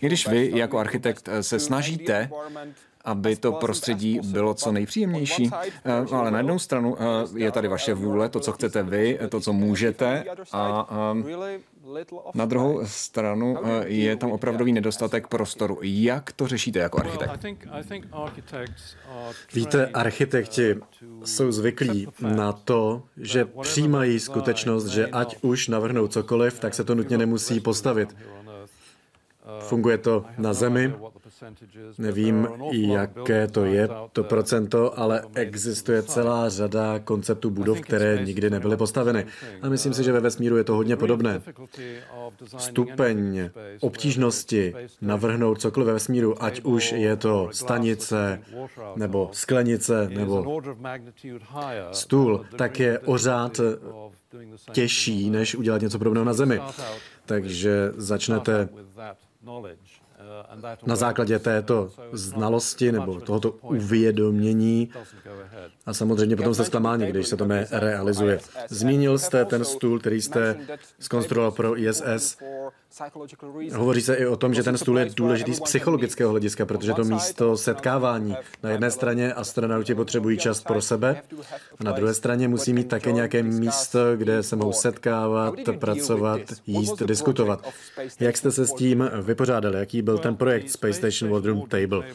[0.00, 2.30] I když vy jako architekt se snažíte
[3.06, 5.50] aby to prostředí bylo co nejpříjemnější.
[6.12, 6.96] Ale na jednu stranu
[7.36, 10.86] je tady vaše vůle, to, co chcete vy, to, co můžete a
[12.34, 15.78] na druhou stranu je tam opravdový nedostatek prostoru.
[15.82, 17.30] Jak to řešíte jako architekt?
[19.54, 20.76] Víte, architekti
[21.24, 26.94] jsou zvyklí na to, že přijímají skutečnost, že ať už navrhnou cokoliv, tak se to
[26.94, 28.16] nutně nemusí postavit.
[29.60, 30.94] Funguje to na zemi,
[31.98, 38.76] Nevím, jaké to je, to procento, ale existuje celá řada konceptů budov, které nikdy nebyly
[38.76, 39.26] postaveny.
[39.62, 41.42] A myslím si, že ve vesmíru je to hodně podobné.
[42.56, 48.40] Stupeň obtížnosti navrhnout cokoliv ve vesmíru, ať už je to stanice,
[48.96, 50.60] nebo sklenice, nebo
[51.92, 53.60] stůl, tak je ořád
[54.72, 56.60] těžší, než udělat něco podobného na Zemi.
[57.26, 58.68] Takže začnete
[60.86, 64.90] na základě této znalosti nebo tohoto uvědomění
[65.86, 68.40] a samozřejmě potom jste zklamáni, když se to nerealizuje.
[68.68, 70.56] Zmínil jste ten stůl, který jste
[70.98, 72.38] zkonstruoval pro ISS.
[73.74, 77.04] Hovoří se i o tom, že ten stůl je důležitý z psychologického hlediska, protože to
[77.04, 78.36] místo setkávání.
[78.62, 81.22] Na jedné straně astronauti potřebují čas pro sebe,
[81.78, 87.02] a na druhé straně musí mít také nějaké místo, kde se mohou setkávat, pracovat, jíst,
[87.02, 87.68] diskutovat.
[88.20, 89.78] Jak jste se s tím vypořádali?
[89.78, 92.06] Jaký byl ten projekt Space Station Wardroom Table?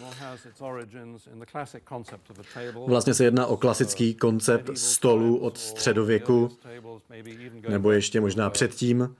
[2.87, 6.49] Vlastně se jedná o klasický koncept stolu od středověku,
[7.69, 9.15] nebo ještě možná předtím,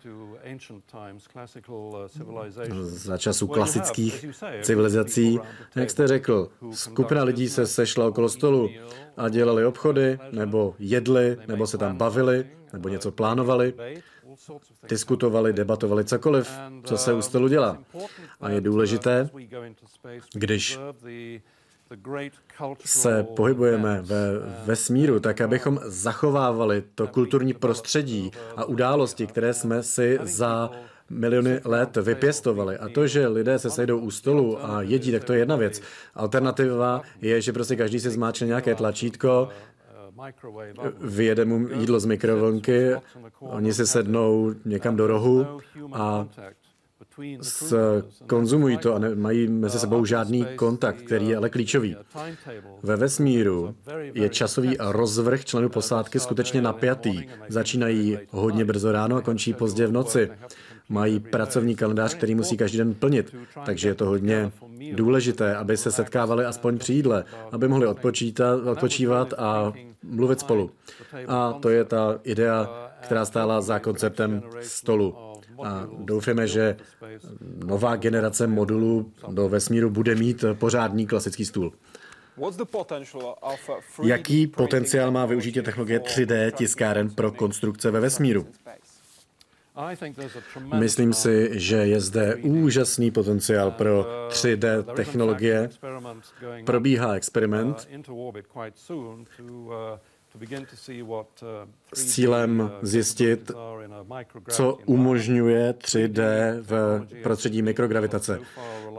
[2.81, 4.25] za času klasických
[4.61, 5.39] civilizací.
[5.75, 8.69] Jak jste řekl, skupina lidí se sešla okolo stolu
[9.17, 13.73] a dělali obchody, nebo jedli, nebo se tam bavili, nebo něco plánovali
[14.89, 16.51] diskutovali, debatovali cokoliv,
[16.83, 17.77] co se u stolu dělá.
[18.41, 19.29] A je důležité,
[20.33, 20.79] když
[22.85, 30.19] se pohybujeme ve vesmíru, tak abychom zachovávali to kulturní prostředí a události, které jsme si
[30.23, 30.71] za
[31.11, 32.77] miliony let vypěstovali.
[32.77, 35.81] A to, že lidé se sejdou u stolu a jedí, tak to je jedna věc.
[36.15, 39.49] Alternativa je, že prostě každý si zmáčne nějaké tlačítko,
[41.01, 42.91] vyjede mu jídlo z mikrovlnky,
[43.39, 45.47] oni si sednou někam do rohu
[45.91, 46.27] a
[48.27, 51.95] konzumují to a nemají mezi sebou žádný kontakt, který je ale klíčový.
[52.83, 53.75] Ve vesmíru
[54.13, 57.23] je časový rozvrh členů posádky skutečně napjatý.
[57.49, 60.29] Začínají hodně brzo ráno a končí pozdě v noci.
[60.89, 64.51] Mají pracovní kalendář, který musí každý den plnit, takže je to hodně
[64.93, 67.87] důležité, aby se setkávali aspoň při jídle, aby mohli
[68.65, 70.71] odpočívat a mluvit spolu.
[71.27, 75.30] A to je ta idea, která stála za konceptem stolu.
[75.63, 76.77] A doufáme, že
[77.65, 81.73] nová generace modulů do vesmíru bude mít pořádný klasický stůl.
[84.03, 88.47] Jaký potenciál má využití technologie 3D tiskáren pro konstrukce ve vesmíru?
[90.73, 95.69] Myslím si, že je zde úžasný potenciál pro 3D technologie.
[96.65, 97.87] Probíhá experiment
[101.93, 103.51] s cílem zjistit,
[104.49, 106.21] co umožňuje 3D
[106.61, 108.39] v prostředí mikrogravitace.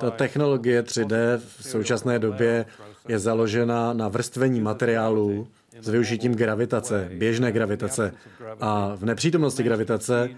[0.01, 2.67] Ta technologie 3D v současné době
[3.09, 5.49] je založena na vrstvení materiálů,
[5.81, 8.13] s využitím gravitace, běžné gravitace.
[8.61, 10.31] A v nepřítomnosti gravitace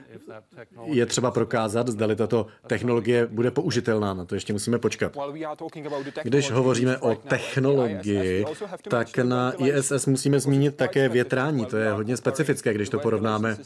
[0.84, 4.14] je třeba prokázat, zda tato technologie bude použitelná.
[4.14, 5.16] Na to ještě musíme počkat.
[6.22, 8.44] Když hovoříme o technologii,
[8.88, 11.66] tak na ISS musíme zmínit také větrání.
[11.66, 13.56] To je hodně specifické, když to porovnáme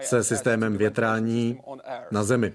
[0.00, 1.60] se systémem větrání
[2.10, 2.52] na Zemi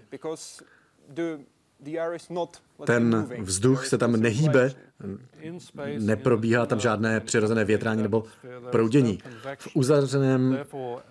[2.86, 4.72] ten vzduch se tam nehýbe,
[6.00, 8.24] neprobíhá tam žádné přirozené větrání nebo
[8.72, 9.20] proudění.
[9.58, 10.58] V uzavřeném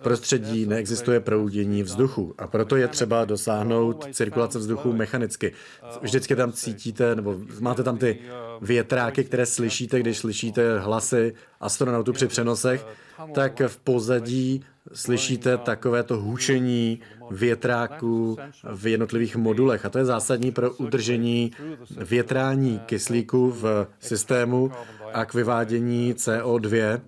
[0.01, 5.53] prostředí neexistuje proudění vzduchu a proto je třeba dosáhnout cirkulace vzduchu mechanicky.
[6.01, 8.19] Vždycky tam cítíte, nebo máte tam ty
[8.61, 12.85] větráky, které slyšíte, když slyšíte hlasy astronautů při přenosech,
[13.33, 16.99] tak v pozadí slyšíte takovéto hůčení
[17.31, 18.37] větráků
[18.75, 19.85] v jednotlivých modulech.
[19.85, 21.51] A to je zásadní pro udržení
[21.97, 24.71] větrání kyslíku v systému
[25.13, 27.01] a k vyvádění CO2,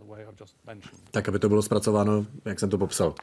[1.11, 3.13] tak aby to bylo zpracováno, jak jsem to popsal.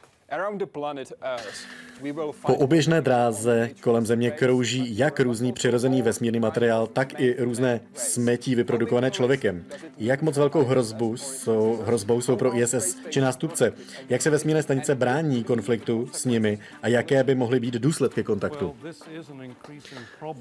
[2.41, 8.55] Po oběžné dráze kolem Země krouží jak různý přirozený vesmírný materiál, tak i různé smetí
[8.55, 9.65] vyprodukované člověkem.
[9.97, 13.73] Jak moc velkou hrozbu jsou, hrozbou jsou pro ISS či nástupce?
[14.09, 18.75] Jak se vesmírné stanice brání konfliktu s nimi a jaké by mohly být důsledky kontaktu?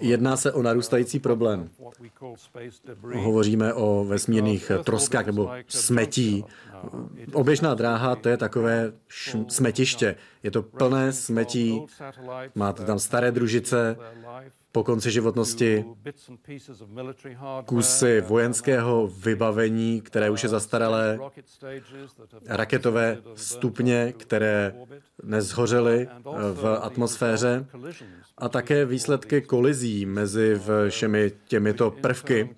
[0.01, 1.70] Jedná se o narůstající problém.
[3.14, 6.44] Hovoříme o vesmírných troskách nebo smetí,
[7.32, 8.92] Oběžná dráha to je takové
[9.48, 10.16] smetiště.
[10.42, 11.82] Je to plné smetí,
[12.54, 13.96] máte tam staré družice,
[14.78, 15.84] po konci životnosti
[17.64, 21.18] kusy vojenského vybavení, které už je zastaralé,
[22.46, 24.74] raketové stupně, které
[25.22, 26.08] nezhořely
[26.52, 27.66] v atmosféře.
[28.38, 32.56] a také výsledky kolizí mezi všemi těmito prvky,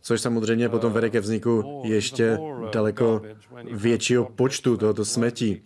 [0.00, 2.38] což samozřejmě potom vede ke vzniku ještě
[2.72, 3.22] daleko
[3.72, 5.62] většího počtu tohoto smetí,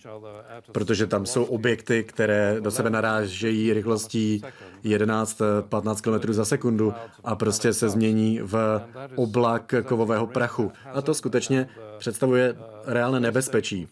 [0.73, 4.43] protože tam jsou objekty, které do sebe narážejí rychlostí
[4.85, 8.81] 11-15 km za sekundu a prostě se změní v
[9.17, 10.73] oblak kovového prachu.
[10.95, 11.69] A to skutečně
[11.99, 13.89] představuje reálné nebezpečí.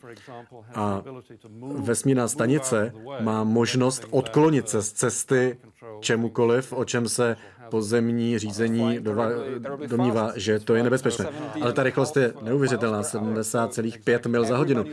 [0.74, 1.03] A
[1.79, 5.59] vesmírná stanice má možnost odklonit se z cesty
[6.00, 7.37] čemukoliv, o čem se
[7.71, 8.99] pozemní řízení
[9.87, 11.27] domnívá, že to je nebezpečné.
[11.63, 14.85] Ale ta rychlost je neuvěřitelná, 70,5 mil za hodinu.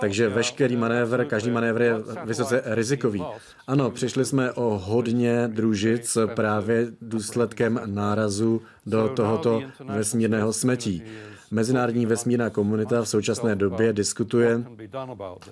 [0.00, 3.24] Takže veškerý manévr, každý manévr je vysoce rizikový.
[3.66, 11.02] Ano, přišli jsme o hodně družic právě důsledkem nárazu do tohoto vesmírného smetí.
[11.50, 14.64] Mezinárodní vesmírná komunita v současné době diskutuje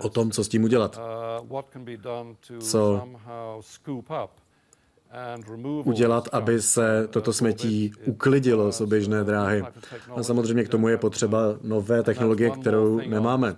[0.01, 1.01] o tom, co s tím udělat.
[2.61, 3.09] Co
[5.85, 9.65] udělat, aby se toto smetí uklidilo z oběžné dráhy.
[10.17, 13.57] A samozřejmě k tomu je potřeba nové technologie, kterou nemáme.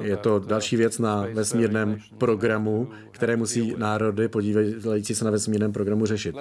[0.00, 6.06] Je to další věc na vesmírném programu, které musí národy podívající se na vesmírném programu
[6.06, 6.36] řešit.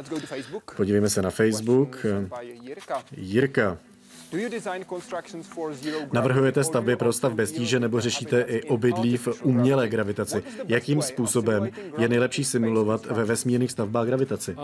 [0.78, 2.06] Podívejme se na Facebook.
[3.18, 3.78] Jirka.
[6.14, 10.44] Navrhujete stavby pro stav bez tíže nebo řešíte i obydlí v umělé gravitaci?
[10.68, 14.56] Jakým způsobem je nejlepší simulovat ve vesmírných stavbách gravitaci?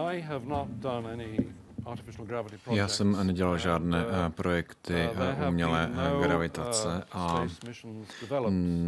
[2.70, 5.10] Já jsem nedělal žádné uh, projekty
[5.42, 5.90] uh, umělé
[6.22, 7.46] gravitace a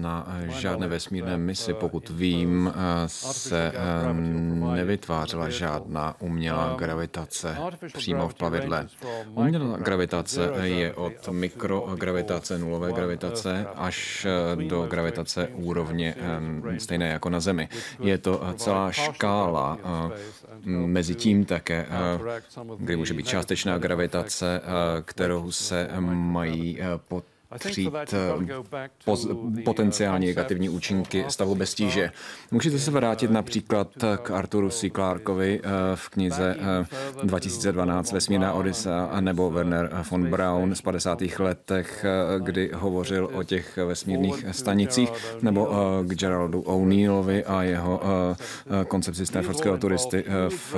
[0.02, 2.74] na žádné vesmírné misi, pokud vím,
[3.08, 3.74] se
[4.76, 7.58] nevytvářela žádná umělá gravitace
[7.94, 8.88] přímo v plavidle.
[9.34, 14.28] Umělá gravitace je od mikrogravitace, nulové gravitace až
[14.68, 16.16] do gravitace úrovně
[16.78, 17.70] stejné jako na Zemi.
[18.00, 19.78] Je to celá škála
[20.66, 21.88] mezi tím také,
[22.90, 24.62] kdy může být částečná gravitace,
[25.06, 27.26] kterou se mají pod
[27.58, 27.94] třít
[29.06, 29.28] poz,
[29.66, 32.12] potenciálně negativní účinky stavu bez tíže.
[32.52, 33.88] Můžete se vrátit například
[34.24, 34.90] k Arturu C.
[34.90, 36.56] Clarkovi eh, v knize
[37.24, 41.22] 2012 eh, Vesmírná Odysa nebo Werner von Braun z 50.
[41.40, 45.12] letech, eh, kdy hovořil o těch vesmírných stanicích,
[45.42, 45.70] nebo
[46.04, 48.02] k Geraldu O'Neillovi a jeho
[48.88, 50.76] koncepci Stanfordského turisty v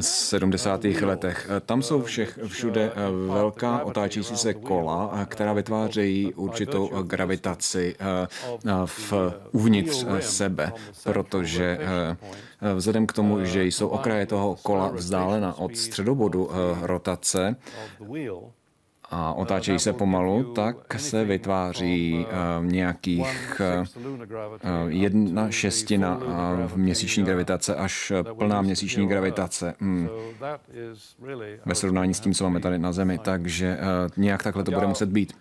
[0.00, 0.84] 70.
[0.84, 1.48] letech.
[1.66, 2.92] Tam jsou všech, všude
[3.26, 8.28] velká otáčící se kola, která vytváří vytvářejí určitou gravitaci eh,
[8.66, 9.12] eh, v
[9.52, 10.72] uvnitř eh, sebe,
[11.04, 11.78] protože
[12.74, 16.50] vzhledem k tomu, že jsou okraje toho kola vzdálena od středobodu
[16.82, 17.56] rotace,
[19.14, 22.26] a otáčejí se pomalu, tak se vytváří
[22.58, 26.20] uh, nějakých uh, jedna šestina
[26.76, 30.08] měsíční gravitace až plná měsíční gravitace hmm.
[31.66, 33.18] ve srovnání s tím, co máme tady na Zemi.
[33.18, 33.78] Takže
[34.16, 35.32] nějak takhle to bude muset být.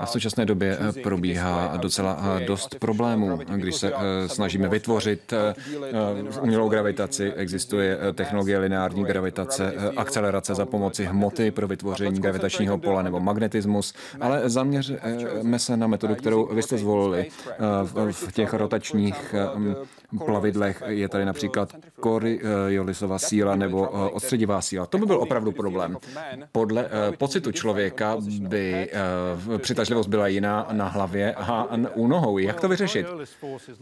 [0.00, 3.92] A v současné době probíhá docela dost problémů, když se
[4.26, 5.34] snažíme vytvořit
[6.40, 7.32] umělou gravitaci.
[7.32, 13.94] Existuje technologie lineární gravitace, akcelerace za pomoci hmoty pro vytvoření vytvoření gravitačního pole nebo magnetismus,
[14.20, 17.26] ale zaměřme se na metodu, kterou vy jste zvolili
[18.10, 19.34] v těch rotačních
[20.24, 20.82] plavidlech.
[20.86, 24.86] Je tady například Coriolisova síla nebo odstředivá síla.
[24.86, 25.96] To by byl opravdu problém.
[26.52, 32.38] Podle eh, pocitu člověka by eh, přitažlivost byla jiná na hlavě a u nohou.
[32.38, 33.06] Jak to vyřešit?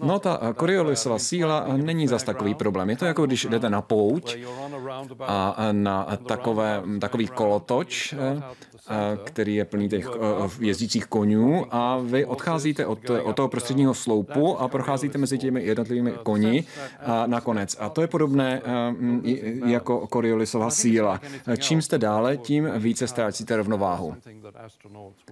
[0.03, 2.91] No ta Coriolisova síla není zas takový problém.
[2.91, 4.37] Je to jako když jdete na pouť
[5.21, 8.74] a na takové, takový kolotoč, which
[9.25, 10.09] který je plný těch
[10.61, 16.13] jezdících konňů a vy odcházíte od, od toho prostředního sloupu a procházíte mezi těmi jednotlivými
[16.23, 16.65] koni
[17.01, 17.77] a nakonec.
[17.81, 18.63] A to je podobné
[19.67, 21.21] jako Coriolisova síla.
[21.59, 24.15] Čím jste dále, tím více ztrácíte rovnováhu.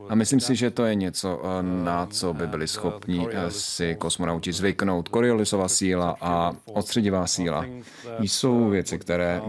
[0.09, 1.43] A myslím si, že to je něco,
[1.85, 5.09] na co by byli schopni si kosmonauti zvyknout.
[5.09, 7.67] Coriolisova síla a odstředivá síla
[8.21, 9.43] jsou věci, které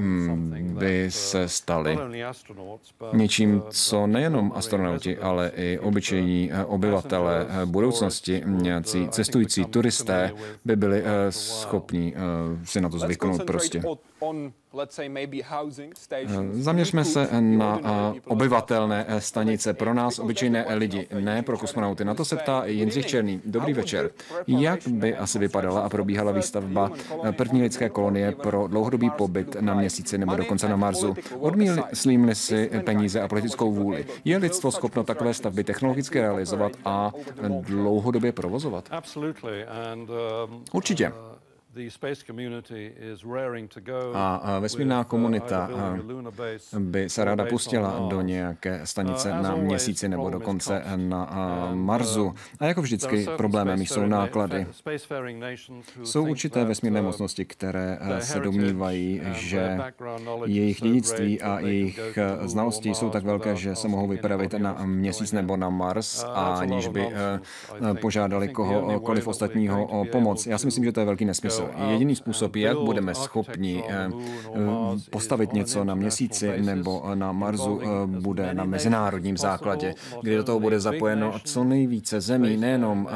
[0.60, 1.98] by se staly
[3.14, 10.32] něčím, co nejenom astronauti, ale i obyčejní eh, obyvatele eh, budoucnosti, nějací cestující turisté
[10.66, 12.14] by byli eh, schopni
[12.64, 13.84] si na to zvyknout prostě.
[16.52, 17.80] Zaměřme se na
[18.28, 22.06] obyvatelné stanice, pro nás obyčejné lidi, ne pro kosmonauty.
[22.06, 23.42] Na to se ptá Jindřich Černý.
[23.46, 24.10] Dobrý večer.
[24.48, 26.92] Jak by asi vypadala a probíhala výstavba
[27.32, 31.16] první lidské kolonie pro dlouhodobý pobyt na měsíci nebo dokonce na Marsu?
[31.40, 34.06] Odmýslím-li si peníze a politickou vůli?
[34.26, 37.12] Je lidstvo schopno takové stavby technologicky realizovat a
[37.62, 38.90] dlouhodobě provozovat?
[40.74, 41.12] Určitě.
[44.14, 45.70] A vesmírná komunita
[46.80, 51.30] by se ráda pustila do nějaké stanice uh, na měsíci nebo dokonce na
[51.74, 52.34] Marsu.
[52.60, 54.68] A jako vždycky problémem jsou náklady.
[56.04, 59.80] Jsou určité vesmírné mocnosti, které se domnívají, že
[60.46, 62.00] jejich dědictví a jejich
[62.42, 66.88] znalosti jsou tak velké, že se mohou vypravit na měsíc nebo na Mars, uh, aniž
[66.88, 67.08] by
[68.02, 70.48] požádali kohokoliv ostatního o pomoc.
[70.48, 71.63] Já si myslím, že to je velký nesmysl.
[71.90, 74.10] Jediný způsob jak budeme schopni eh,
[74.56, 74.60] eh,
[75.10, 80.60] postavit něco na měsíci nebo na Marsu, eh, bude na mezinárodním základě, kdy do toho
[80.60, 83.10] bude zapojeno co nejvíce zemí, nejenom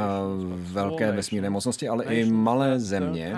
[0.56, 3.36] velké vesmírné mocnosti, ale i malé země,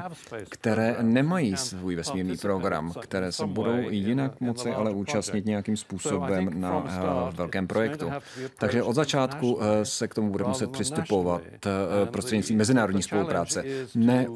[0.49, 6.83] které nemají svůj vesmírný program, které se budou jinak moci ale účastnit nějakým způsobem na
[7.35, 8.11] velkém projektu.
[8.57, 11.41] Takže od začátku se k tomu bude muset přistupovat
[12.11, 13.63] prostřednictvím mezinárodní spolupráce,
[13.95, 14.27] ne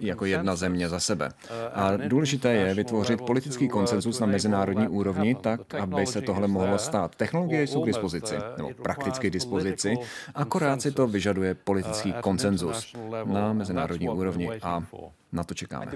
[0.00, 1.30] jako jedna země za sebe.
[1.72, 7.16] A důležité je vytvořit politický konsenzus na mezinárodní úrovni tak, aby se tohle mohlo stát.
[7.16, 9.96] Technologie jsou k dispozici, nebo prakticky k dispozici,
[10.34, 14.84] akorát si to vyžaduje politický konsenzus na mezinárodní úrovni a
[15.32, 15.92] na to čekáme.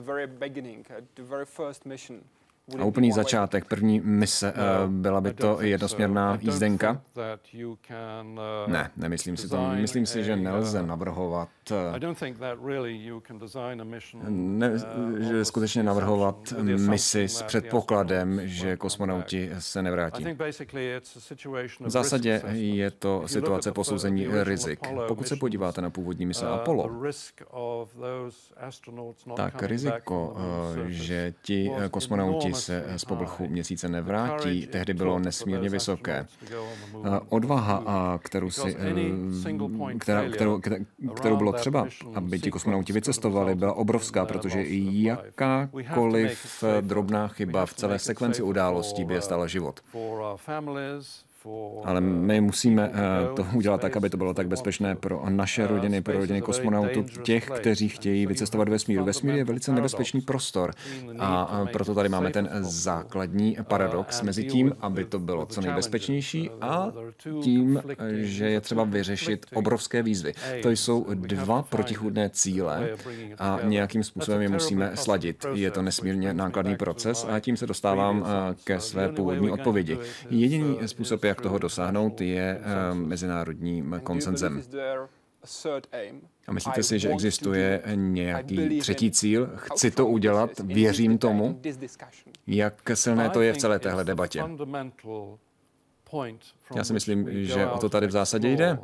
[2.78, 7.00] A úplný začátek, první mise, eh, byla by to jednosměrná jízdenka?
[8.66, 9.70] Ne, nemyslím si to.
[9.74, 11.48] Myslím si, že nelze navrhovat
[14.28, 14.72] ne,
[15.18, 20.24] že skutečně navrhovat misi s předpokladem, že kosmonauti se nevrátí.
[21.80, 24.80] V zásadě je to situace posouzení rizik.
[25.08, 26.90] Pokud se podíváte na původní mise Apollo,
[29.36, 30.36] tak riziko,
[30.86, 36.26] že ti kosmonauti se z povrchu měsíce nevrátí, tehdy bylo nesmírně vysoké.
[37.28, 38.76] Odvaha, kterou, si,
[39.98, 40.60] která, kterou,
[41.14, 47.98] kterou bylo třeba, aby ti kosmonauti vycestovali, byla obrovská, protože jakákoliv drobná chyba v celé
[47.98, 49.80] sekvenci událostí by je stala život.
[51.84, 56.02] Ale my musíme eh, to udělat tak, aby to bylo tak bezpečné pro naše rodiny,
[56.02, 59.04] pro rodiny kosmonautů, těch, kteří chtějí vycestovat do vesmíru.
[59.04, 60.72] Vesmír je velice nebezpečný prostor.
[61.18, 66.92] A proto tady máme ten základní paradox mezi tím, aby to bylo co nejbezpečnější a
[67.42, 67.82] tím,
[68.12, 70.34] že je třeba vyřešit obrovské výzvy.
[70.62, 72.90] To jsou dva protichůdné cíle
[73.38, 75.46] a nějakým způsobem je musíme sladit.
[75.54, 79.98] Je to nesmírně nákladný proces a tím se dostávám eh, ke své původní odpovědi.
[80.30, 84.62] Jediný způsob, jak toho dosáhnout, je eh, mezinárodním konsenzem.
[86.48, 89.50] A myslíte si, že existuje nějaký třetí cíl?
[89.56, 91.60] Chci to udělat, věřím tomu.
[92.46, 94.42] Jak silné to je v celé téhle debatě?
[96.74, 98.78] Já si myslím, že o to tady v zásadě jde.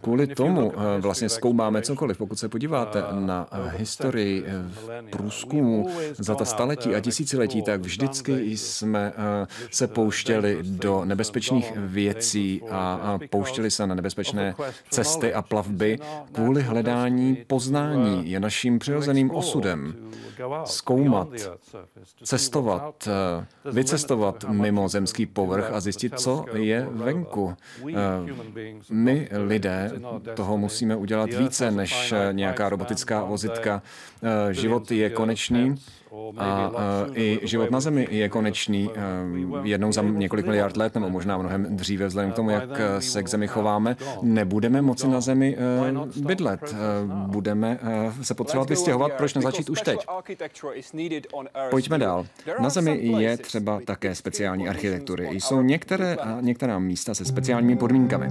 [0.00, 2.18] Kvůli tomu eh, vlastně zkoumáme cokoliv.
[2.18, 8.56] Pokud se podíváte na eh, historii eh, průzkumu za ta staletí a tisíciletí, tak vždycky
[8.56, 9.12] jsme
[9.70, 14.54] se pouštěli do nebezpečných věcí a pouštěli se na nebezpečné
[14.90, 15.98] cesty a plavby
[16.32, 18.30] kvůli hledání poznání.
[18.30, 19.94] Je naším přirozeným osudem
[20.64, 21.28] zkoumat,
[22.22, 23.08] cestovat,
[23.72, 27.54] vycestovat mimo zemský povrch a zjistit, co je venku.
[27.88, 27.94] Eh,
[28.90, 29.92] my lidé
[30.34, 33.82] toho musíme udělat více než nějaká robotická vozitka.
[34.22, 35.74] Eh, život je konečný
[36.38, 36.70] a
[37.14, 39.00] i život na Zemi je konečný eh,
[39.62, 43.28] jednou za několik miliard let, nebo možná mnohem dříve, vzhledem k tomu, jak se k
[43.28, 43.96] Zemi chováme.
[44.22, 45.56] Nebudeme moci na Zemi
[46.16, 46.74] bydlet.
[47.26, 47.78] Budeme
[48.22, 49.12] se potřebovat vystěhovat.
[49.12, 50.06] Proč nezačít už teď?
[51.70, 52.26] Pojďme dál.
[52.60, 55.28] Na Zemi je třeba také speciální architektury.
[55.32, 58.28] Jsou některé, některá místa se speciálními podmínkami.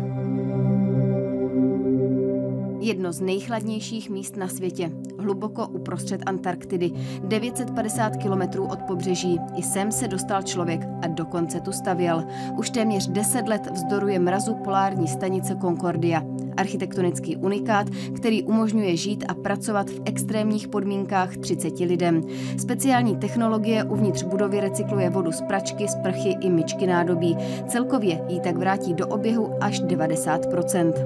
[2.83, 6.91] Jedno z nejchladnějších míst na světě, hluboko uprostřed Antarktidy,
[7.23, 9.39] 950 kilometrů od pobřeží.
[9.57, 12.23] I sem se dostal člověk a dokonce tu stavěl.
[12.57, 16.23] Už téměř 10 let vzdoruje mrazu polární stanice Concordia.
[16.57, 22.21] Architektonický unikát, který umožňuje žít a pracovat v extrémních podmínkách 30 lidem.
[22.57, 27.37] Speciální technologie uvnitř budovy recykluje vodu z pračky, sprchy i myčky nádobí.
[27.67, 30.41] Celkově jí tak vrátí do oběhu až 90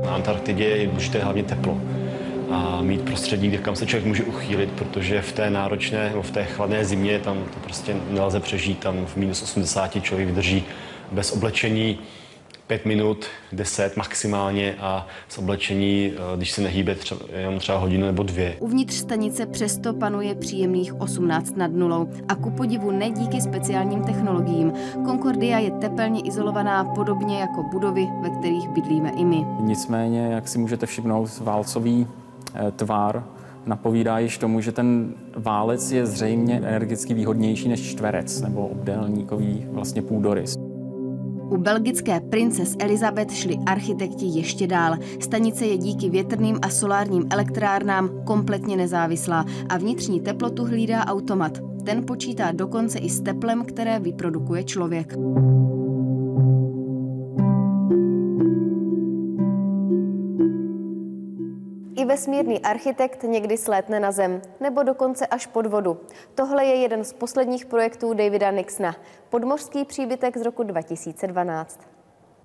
[0.03, 1.66] Na Antarktidě je důležité hlavně teplo
[2.49, 6.31] a mít prostředí, kde kam se člověk může uchýlit, protože v té náročné nebo v
[6.31, 8.79] té chladné zimě tam to prostě nelze přežít.
[8.79, 10.63] Tam v minus 80 člověk vydrží
[11.11, 11.99] bez oblečení
[12.67, 18.05] 5 minut, 10 maximálně a z oblečení, eh, když se nehýbe třeba, jenom třeba hodinu
[18.05, 18.55] nebo dvě.
[18.59, 24.73] Uvnitř stanice přesto panuje příjemných 18 nad nulou a ku podivu ne díky speciálním technologiím.
[25.05, 29.45] Concordia je tepelně izolovaná podobně jako budovy, ve kterých bydlíme i my.
[29.59, 32.07] Nicméně, jak si můžete všimnout, válcový
[32.55, 33.23] eh, tvar
[33.65, 40.01] napovídá již tomu, že ten válec je zřejmě energicky výhodnější než čtverec nebo obdélníkový vlastně
[40.01, 40.66] půdorys.
[41.49, 44.95] U belgické princes Elizabeth šli architekti ještě dál.
[45.19, 51.57] Stanice je díky větrným a solárním elektrárnám kompletně nezávislá a vnitřní teplotu hlídá automat.
[51.85, 55.13] Ten počítá dokonce i s teplem, které vyprodukuje člověk.
[62.07, 65.99] Vesmírný architekt někdy slétne na Zem, nebo dokonce až pod vodu.
[66.35, 68.95] Tohle je jeden z posledních projektů Davida Nixona.
[69.29, 71.79] Podmořský příbytek z roku 2012.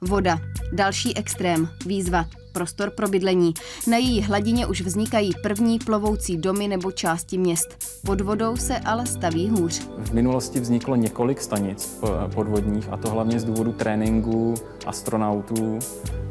[0.00, 0.38] Voda.
[0.72, 1.68] Další extrém.
[1.86, 2.24] Výzva.
[2.52, 3.54] Prostor pro bydlení.
[3.86, 7.76] Na její hladině už vznikají první plovoucí domy nebo části měst.
[8.06, 9.82] Pod vodou se ale staví hůř.
[9.98, 12.00] V minulosti vzniklo několik stanic
[12.34, 14.54] podvodních, a to hlavně z důvodu tréninku
[14.86, 15.78] astronautů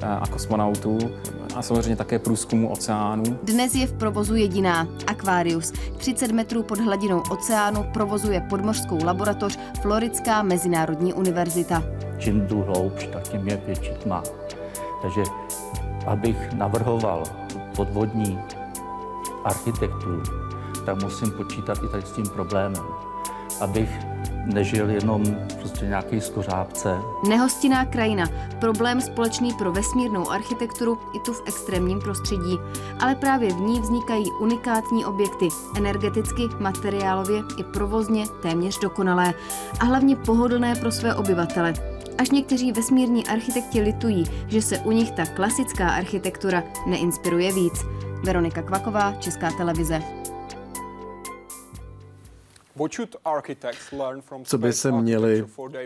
[0.01, 0.97] eh, a kosmonautů
[1.55, 3.24] a samozřejmě také průzkumu oceánu.
[3.43, 5.74] Dnes je v provozu jediná Aquarius.
[5.97, 11.84] 30 metrů pod hladinou oceánu provozuje podmořskou laboratoř Floridská mezinárodní univerzita.
[12.17, 14.24] Čím jdu hloubš, tak tím je větší tma.
[15.01, 15.22] Takže
[16.08, 17.24] abych navrhoval
[17.76, 18.39] podvodní
[19.43, 20.24] architekturu,
[20.86, 22.84] tak musím počítat i tady s tím problémem.
[23.62, 23.89] Abych
[24.45, 25.24] nežil jenom
[25.60, 26.97] prostě nějaký skořápce.
[27.30, 28.26] Nehostinná krajina,
[28.60, 32.60] problém společný pro vesmírnou architekturu i tu v extrémním prostředí.
[32.99, 35.47] Ale právě v ní vznikají unikátní objekty,
[35.78, 39.34] energeticky, materiálově i provozně téměř dokonalé
[39.80, 41.91] a hlavně pohodlné pro své obyvatele.
[42.22, 47.74] Až někteří vesmírní architekti litují, že se u nich ta klasická architektura neinspiruje víc.
[48.24, 50.01] Veronika Kvaková, Česká televize.
[54.43, 55.45] Co by se měli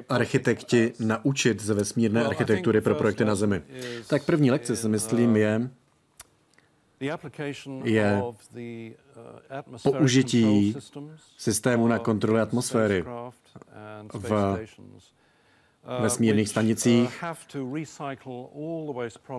[0.10, 3.62] architekti naučit ze vesmírné architektury pro projekty na Zemi?
[4.08, 5.70] Tak první lekce si myslím uh, je,
[7.84, 8.24] je
[9.84, 10.76] použití
[11.38, 13.06] systému na kontrolu atmosféry
[14.14, 14.66] v
[16.02, 17.24] vesmírných stanicích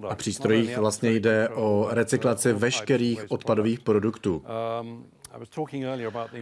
[0.09, 4.43] a přístrojích vlastně jde o recyklaci veškerých odpadových produktů.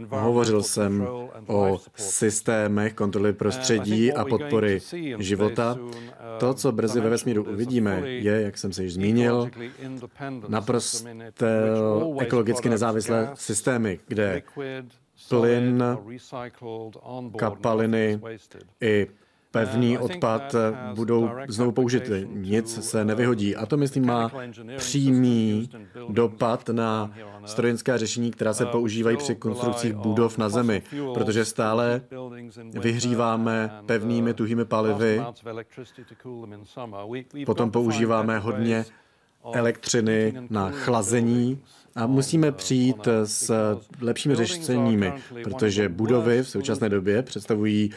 [0.09, 1.09] Hovořil jsem
[1.46, 4.80] o systémech kontroly prostředí a podpory
[5.18, 5.78] života.
[6.38, 9.50] To, co brzy ve vesmíru uvidíme, je, jak jsem se již zmínil,
[10.48, 11.09] naprosto
[12.20, 14.42] ekologicky nezávislé systémy, kde
[15.28, 15.84] plyn,
[17.36, 18.20] kapaliny
[18.80, 19.07] i
[19.55, 20.55] pevný odpad
[20.94, 22.28] budou znovu použity.
[22.32, 23.57] Nic se nevyhodí.
[23.57, 24.30] A to, myslím, má
[24.76, 25.70] přímý
[26.09, 27.11] dopad na
[27.44, 30.82] strojenská řešení, která se používají při konstrukcích budov na Zemi,
[31.14, 32.00] protože stále
[32.80, 35.22] vyhříváme pevnými tuhými palivy,
[37.46, 38.84] potom používáme hodně
[39.53, 41.61] elektřiny na chlazení
[41.97, 43.53] a musíme přijít s
[44.01, 45.12] lepšími řešeními,
[45.45, 47.90] protože budovy v současné době představují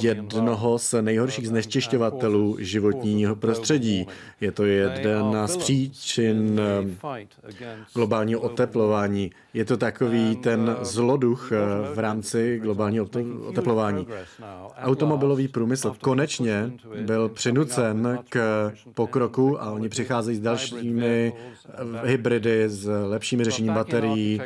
[0.00, 4.06] jednoho z nejhorších znečišťovatelů životního prostředí.
[4.40, 6.60] Je to jedna z příčin
[7.94, 9.30] globálního oteplování.
[9.54, 11.52] Je to takový ten zloduch
[11.94, 13.08] v rámci globálního
[13.46, 14.06] oteplování.
[14.82, 20.40] Automobilový průmysl konečně byl přinucen k pokroku a oni přicházejí s
[20.94, 21.32] dalšími
[22.04, 24.40] hybridy, s lepšími lepšími řešením baterií,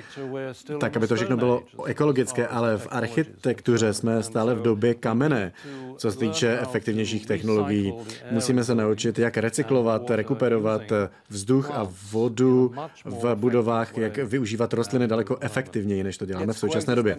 [0.81, 5.53] tak aby to všechno bylo ekologické, ale v architektuře jsme stále v době kamene,
[5.97, 7.95] co se týče efektivnějších technologií.
[8.31, 10.83] Musíme se naučit, jak recyklovat, rekuperovat
[11.29, 12.75] vzduch a vodu
[13.05, 17.19] v budovách, jak využívat rostliny daleko efektivněji, než to děláme v současné době.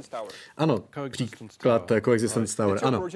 [0.58, 2.80] Ano, příklad Coexistence Tower.
[2.84, 3.08] Ano,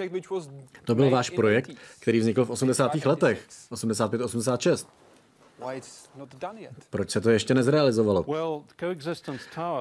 [0.86, 3.06] to byl váš projekt, který vznikl v 80.
[3.06, 3.40] letech,
[3.72, 4.88] 85-86.
[6.90, 8.26] Proč se to ještě nezrealizovalo?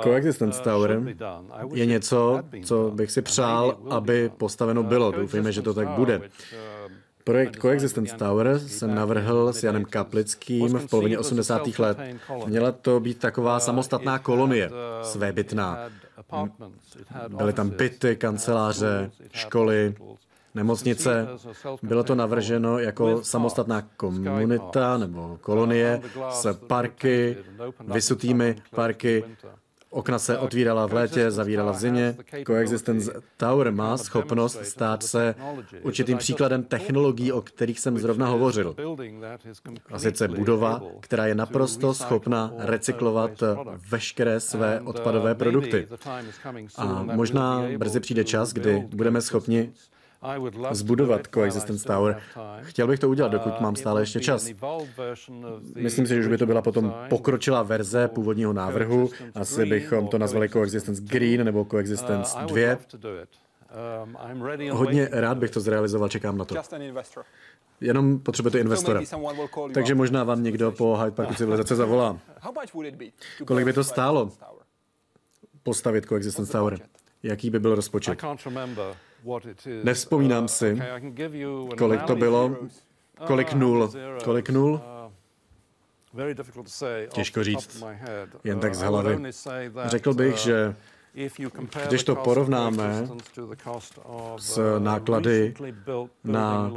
[0.05, 5.13] Coexistence Tower uh, je něco, co bych si přál, aby postaveno uh, bylo.
[5.13, 6.19] Doufejme, že to tak bude.
[6.19, 6.25] Uh,
[7.25, 11.79] Projekt Coexistence Tower jsem navrhl s Janem Kaplickým v polovině 80.
[11.79, 11.99] let.
[12.47, 14.71] Měla to být taková samostatná kolonie,
[15.03, 15.79] svébytná.
[17.29, 19.95] Byly tam byty, kanceláře, školy,
[20.55, 21.29] nemocnice.
[21.83, 26.01] Bylo to navrženo jako samostatná komunita nebo kolonie
[26.31, 27.37] s parky,
[27.93, 29.25] vysutými parky.
[29.91, 32.17] Okna se otvírala v létě, zavírala v zimě.
[32.47, 35.35] Coexistence Tower má schopnost stát se
[35.83, 38.75] určitým příkladem technologií, o kterých jsem zrovna hovořil.
[39.91, 43.31] A sice budova, která je naprosto schopna recyklovat
[43.91, 45.89] veškeré své odpadové produkty.
[46.77, 49.73] A možná brzy přijde čas, kdy budeme schopni
[50.71, 52.21] zbudovat Coexistence Tower.
[52.61, 54.49] Chtěl bych to udělat, dokud mám stále ještě čas.
[55.75, 59.11] Myslím si, že už by to byla potom pokročilá verze původního návrhu.
[59.35, 62.79] Asi bychom to nazvali Coexistence Green nebo Coexistence 2.
[64.71, 66.55] Hodně rád bych to zrealizoval, čekám na to.
[67.81, 69.01] Jenom potřebujete investora.
[69.75, 72.19] Takže možná vám někdo po Hyde Parku civilizace zavolá.
[73.47, 74.33] Kolik by to stálo
[75.63, 76.79] postavit Coexistence Tower?
[77.23, 78.23] Jaký by byl rozpočet?
[79.85, 80.79] Nevzpomínám si,
[81.79, 82.57] kolik to bylo,
[83.27, 83.93] kolik nul,
[84.25, 84.81] kolik nul.
[87.09, 87.85] Těžko říct,
[88.45, 89.33] jen tak z hlavy.
[89.85, 90.75] Řekl bych, že
[91.89, 93.09] když to porovnáme
[94.37, 95.55] s náklady
[96.25, 96.73] na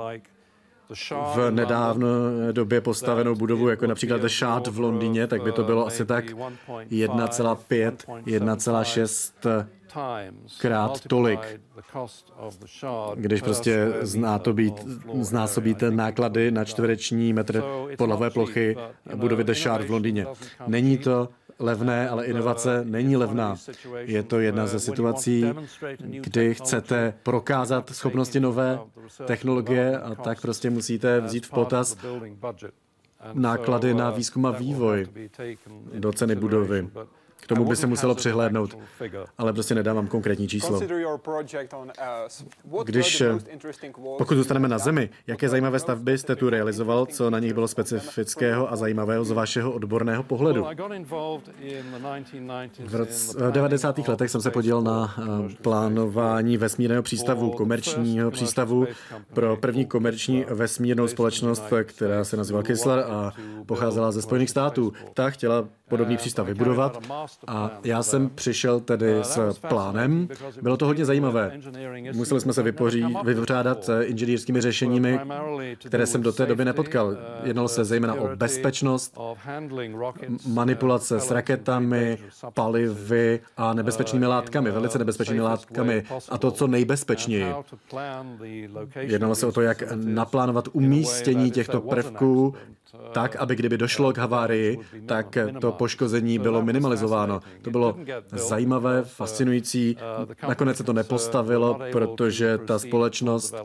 [1.36, 2.08] v nedávné
[2.52, 6.26] době postavenou budovu, jako například The Shard v Londýně, tak by to bylo asi tak
[6.26, 7.96] 1,5,
[8.26, 9.66] 1,6
[10.58, 11.40] krát tolik,
[13.16, 13.94] když prostě
[15.22, 17.64] znásobíte náklady na čtvereční metr
[17.98, 18.78] podlahové plochy
[19.16, 20.26] budovy The Shard v Londýně.
[20.68, 21.30] Není to
[21.60, 23.56] levné, ale inovace není levná.
[24.00, 25.46] Je to jedna ze situací,
[26.00, 28.80] kdy chcete prokázat schopnosti nové
[29.26, 31.98] technologie a tak prostě musíte vzít v potaz
[33.34, 35.08] náklady na výzkum a vývoj
[35.94, 36.88] do ceny budovy.
[37.42, 38.78] K tomu by se muselo přihlédnout,
[39.38, 40.82] ale prostě nedávám konkrétní číslo.
[42.84, 43.24] Když,
[44.18, 48.72] pokud zůstaneme na Zemi, jaké zajímavé stavby jste tu realizoval, co na nich bylo specifického
[48.72, 50.66] a zajímavého z vašeho odborného pohledu?
[52.80, 53.98] V 90.
[53.98, 55.16] letech jsem se podílel na
[55.62, 58.88] plánování vesmírného přístavu, komerčního přístavu
[59.34, 63.34] pro první komerční vesmírnou společnost, která se nazývala Kessler a
[63.66, 64.94] pocházela ze Spojených států.
[65.14, 66.98] Ta chtěla podobný přístav vybudovat
[67.48, 70.28] a já jsem přišel tedy s plánem.
[70.62, 71.60] Bylo to hodně zajímavé.
[72.14, 75.20] Museli jsme se vypoří, vypořádat inženýrskými řešeními,
[75.88, 77.18] které jsem do té doby nepotkal.
[77.44, 79.18] Jednalo se zejména o bezpečnost,
[80.48, 82.18] manipulace s raketami,
[82.54, 87.46] palivy a nebezpečnými látkami, velice nebezpečnými látkami a to, co nejbezpečněji.
[88.96, 92.54] Jednalo se o to, jak naplánovat umístění těchto prvků
[93.12, 97.40] tak, aby kdyby došlo k havárii, tak to poškození bylo minimalizováno.
[97.62, 97.98] To bylo
[98.32, 99.98] zajímavé, fascinující.
[100.48, 103.56] Nakonec se to nepostavilo, protože ta společnost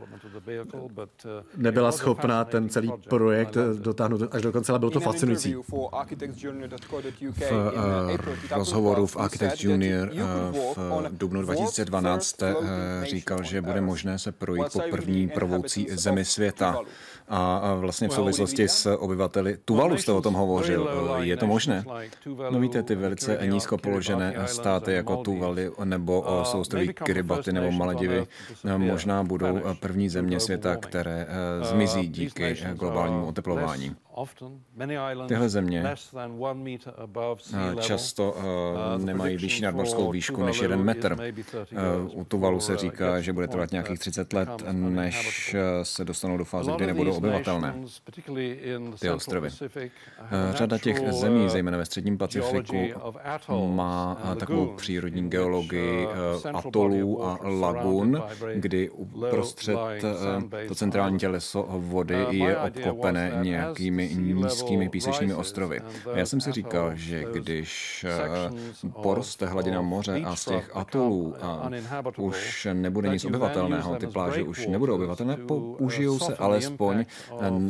[1.57, 5.55] nebyla schopná ten celý projekt dotáhnout až do konce, ale bylo to fascinující.
[5.55, 5.73] V
[7.53, 8.17] uh,
[8.51, 10.19] rozhovoru v Architect Junior uh,
[11.09, 12.37] v dubnu 2012
[13.03, 16.81] říkal, že bude možné se projít po první provoucí zemi světa.
[17.29, 20.91] A vlastně v souvislosti s obyvateli Tuvalu jste o tom hovořil.
[21.21, 21.85] Je to možné?
[22.51, 28.27] No víte, ty velice nízko položené státy jako Tuvaly nebo uh, souostroví Kiribati nebo Maledivy
[28.77, 31.27] možná budou první země světa, které
[31.63, 33.95] zmizí díky globálnímu oteplování.
[35.29, 35.85] Tyhle země
[37.81, 41.17] často uh, nemají vyšší nadmořskou výšku než jeden metr.
[42.05, 46.45] Uh, u Tuvalu se říká, že bude trvat nějakých 30 let, než se dostanou do
[46.45, 47.75] fáze, kdy nebudou obyvatelné
[49.01, 49.49] ty ostrovy.
[50.51, 52.77] Řada těch zemí, zejména ve středním Pacifiku,
[53.67, 56.09] má takovou přírodní geologii
[56.55, 58.23] atolů a lagun,
[58.55, 59.79] kdy uprostřed
[60.69, 65.81] to centrální těleso vody je obklopené nějakými těmi nízkými písečnými ostrovy.
[66.13, 71.35] A já jsem si říkal, že když eh, poroste hladina moře a z těch atolů
[71.41, 71.71] a
[72.19, 77.05] už nebude nic obyvatelného, ty pláže už nebudou obyvatelné, použijou se alespoň eh,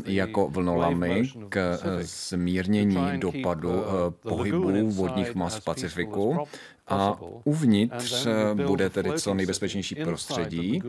[0.07, 3.85] jako vlnolamy k eh, zmírnění dopadu
[4.28, 6.39] pohybu vodních mas Pacifiku
[6.87, 8.26] a uvnitř
[8.66, 10.83] bude tedy co nejbezpečnější prostředí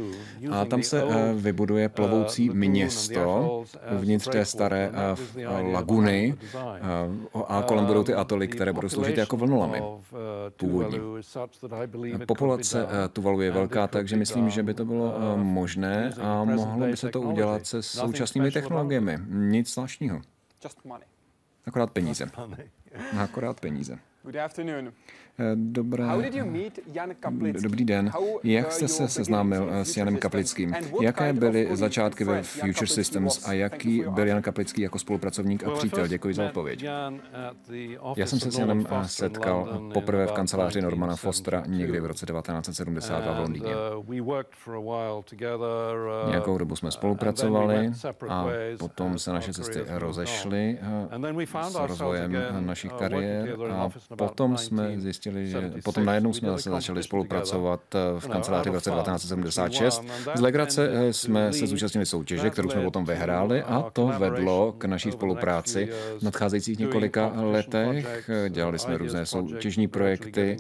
[0.52, 3.64] a tam se eh, vybuduje plovoucí město
[3.96, 6.60] uvnitř té staré eh, laguny eh,
[7.48, 9.82] a kolem budou ty atoly, které budou sloužit jako vlnolamy
[10.58, 11.00] původní.
[12.28, 17.10] Populace Tuvalu je velká, takže myslím, že by to bylo možné a mohlo by se
[17.10, 19.18] to udělat se současnými technologiemi.
[19.30, 20.22] Nic zvláštního.
[21.66, 22.30] Akorát peníze.
[23.18, 24.00] Akorát peníze.
[25.40, 26.04] Eh, dobré,
[27.62, 28.12] dobrý den.
[28.44, 30.76] Jak jste se seznámil eh, s Janem Kaplickým?
[31.02, 36.08] Jaké byly začátky ve Future Systems a jaký byl Jan Kaplický jako spolupracovník a přítel?
[36.08, 36.86] Děkuji za odpověď.
[38.18, 42.26] Já jsem se s Janem eh, setkal poprvé v kanceláři Normana Fostera někdy v roce
[42.26, 43.74] 1972 v Londýně.
[46.30, 47.92] Nějakou dobu jsme spolupracovali
[48.30, 48.46] a
[48.80, 50.80] potom se naše cesty rozešly
[51.62, 57.04] s rozvojem našich kariér a potom jsme zjistili, zjistili, že potom najednou jsme zase začali
[57.04, 60.04] spolupracovat eh, v kanceláři v roce 1976.
[60.36, 64.86] Z Legrace eh, jsme se zúčastnili soutěže, kterou jsme potom vyhráli a to vedlo k
[64.86, 68.30] naší spolupráci v nadcházejících několika letech.
[68.50, 70.58] Dělali jsme různé soutěžní projekty,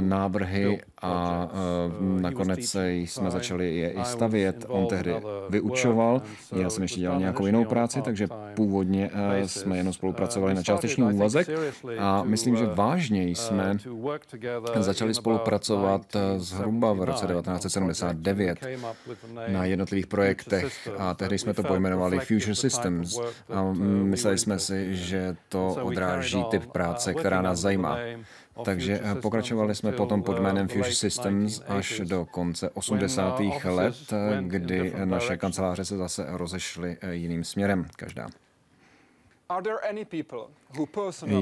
[0.00, 4.64] návrhy a eh, nakonec jsme začali je i stavět.
[4.68, 5.14] On tehdy
[5.48, 6.22] vyučoval,
[6.56, 9.10] já jsem ještě dělal nějakou jinou práci, takže původně
[9.46, 11.48] jsme jenom spolupracovali na částečný úvazek
[11.98, 13.76] a myslím, že vážně jsme
[14.76, 18.58] Začali spolupracovat eh, zhruba v roce 1979
[19.48, 25.36] na jednotlivých projektech a tehdy jsme to pojmenovali Future Systems a mysleli jsme si, že
[25.48, 27.98] to odráží typ práce, která nás zajímá.
[28.64, 33.40] Takže eh, pokračovali jsme potom pod jménem Future Systems až do konce 80.
[33.64, 38.26] let, eh, kdy naše kanceláře se zase rozešly jiným směrem, každá.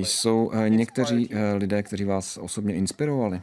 [0.04, 3.42] Jsou eh, někteří eh, lidé, kteří vás osobně inspirovali?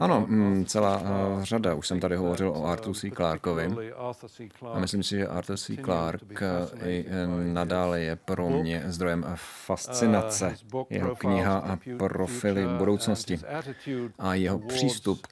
[0.00, 1.74] Ano, mm, celá uh, řada.
[1.74, 3.10] Už jsem tady hovořil o Arthur C.
[3.10, 3.70] Clarkovi.
[4.72, 5.76] A myslím si, že Arthur C.
[5.76, 6.42] Clark
[6.84, 7.04] i
[7.52, 9.26] nadále je pro mě zdrojem
[9.64, 10.56] fascinace.
[10.90, 13.40] Jeho kniha a profily budoucnosti
[14.18, 15.26] a jeho přístup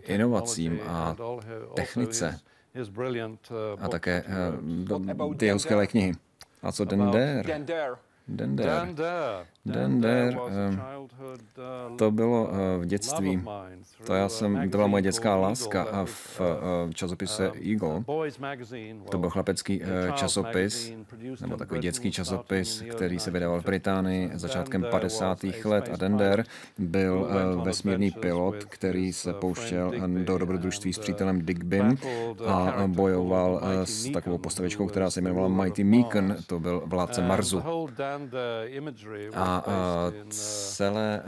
[0.00, 1.16] k inovacím a
[1.74, 2.40] technice
[3.80, 4.24] a také
[4.88, 6.12] uh, ty jeho skvělé knihy.
[6.62, 7.46] A co Den Der?
[8.28, 8.66] Dender.
[9.66, 10.38] Dender,
[11.98, 13.42] to bylo v dětství.
[14.06, 16.40] To, já jsem, to byla moje dětská láska a v
[16.94, 18.04] časopise Eagle,
[19.10, 19.82] to byl chlapecký
[20.14, 20.92] časopis,
[21.40, 25.44] nebo takový dětský časopis, který se vydával v Británii začátkem 50.
[25.64, 26.44] let a Dender
[26.78, 27.28] byl
[27.64, 29.92] vesmírný pilot, který se pouštěl
[30.24, 31.98] do dobrodružství s přítelem Digbym
[32.46, 37.62] a bojoval s takovou postavičkou, která se jmenovala Mighty Meekon, to byl vládce Marsu.
[39.34, 39.53] A
[40.28, 41.22] celé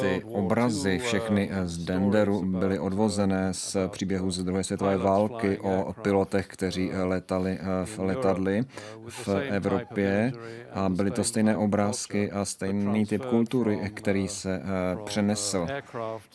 [0.00, 6.46] ty obrazy, všechny z Denderu, byly odvozené z příběhu z druhé světové války o pilotech,
[6.46, 8.64] kteří letali v letadly
[9.08, 10.32] v Evropě.
[10.72, 14.62] A byly to stejné obrázky a stejný typ kultury, který se
[15.04, 15.66] přenesl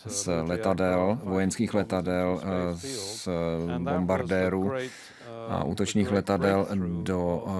[0.05, 2.41] z letadel, vojenských letadel,
[2.71, 3.29] z
[3.77, 4.71] bombardérů
[5.47, 6.67] a útočných letadel
[7.03, 7.51] do uh,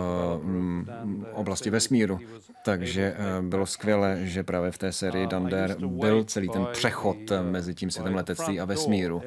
[1.33, 2.19] oblasti vesmíru.
[2.65, 7.17] Takže uh, bylo skvělé, že právě v té sérii Dunder byl celý ten přechod
[7.51, 9.21] mezi tím světem letectví a vesmíru.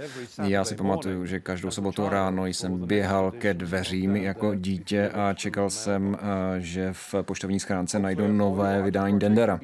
[0.44, 5.70] Já si pamatuju, že každou sobotu ráno jsem běhal ke dveřím jako dítě a čekal
[5.70, 6.18] jsem, uh,
[6.58, 9.60] že v poštovní schránce najdu nové vydání Dendera.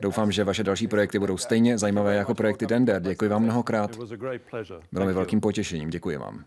[0.00, 3.02] Doufám, že vaše další projekty budou stejně zajímavé jako projekty Dender.
[3.02, 3.98] Děkuji vám mnohokrát.
[4.92, 5.90] Bylo mi velkým potěšením.
[5.90, 6.44] Děkuji vám.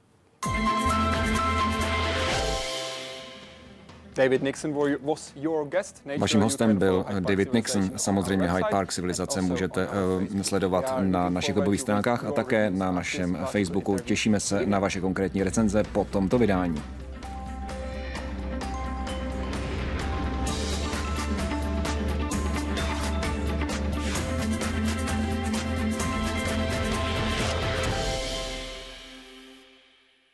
[4.16, 6.03] David Nixon was your guest.
[6.18, 7.91] Vaším hostem byl David Nixon.
[7.95, 13.38] Samozřejmě Hyde Park civilizace můžete uh, sledovat na našich webových stránkách a také na našem
[13.45, 13.97] Facebooku.
[13.99, 16.82] Těšíme se na vaše konkrétní recenze po tomto vydání.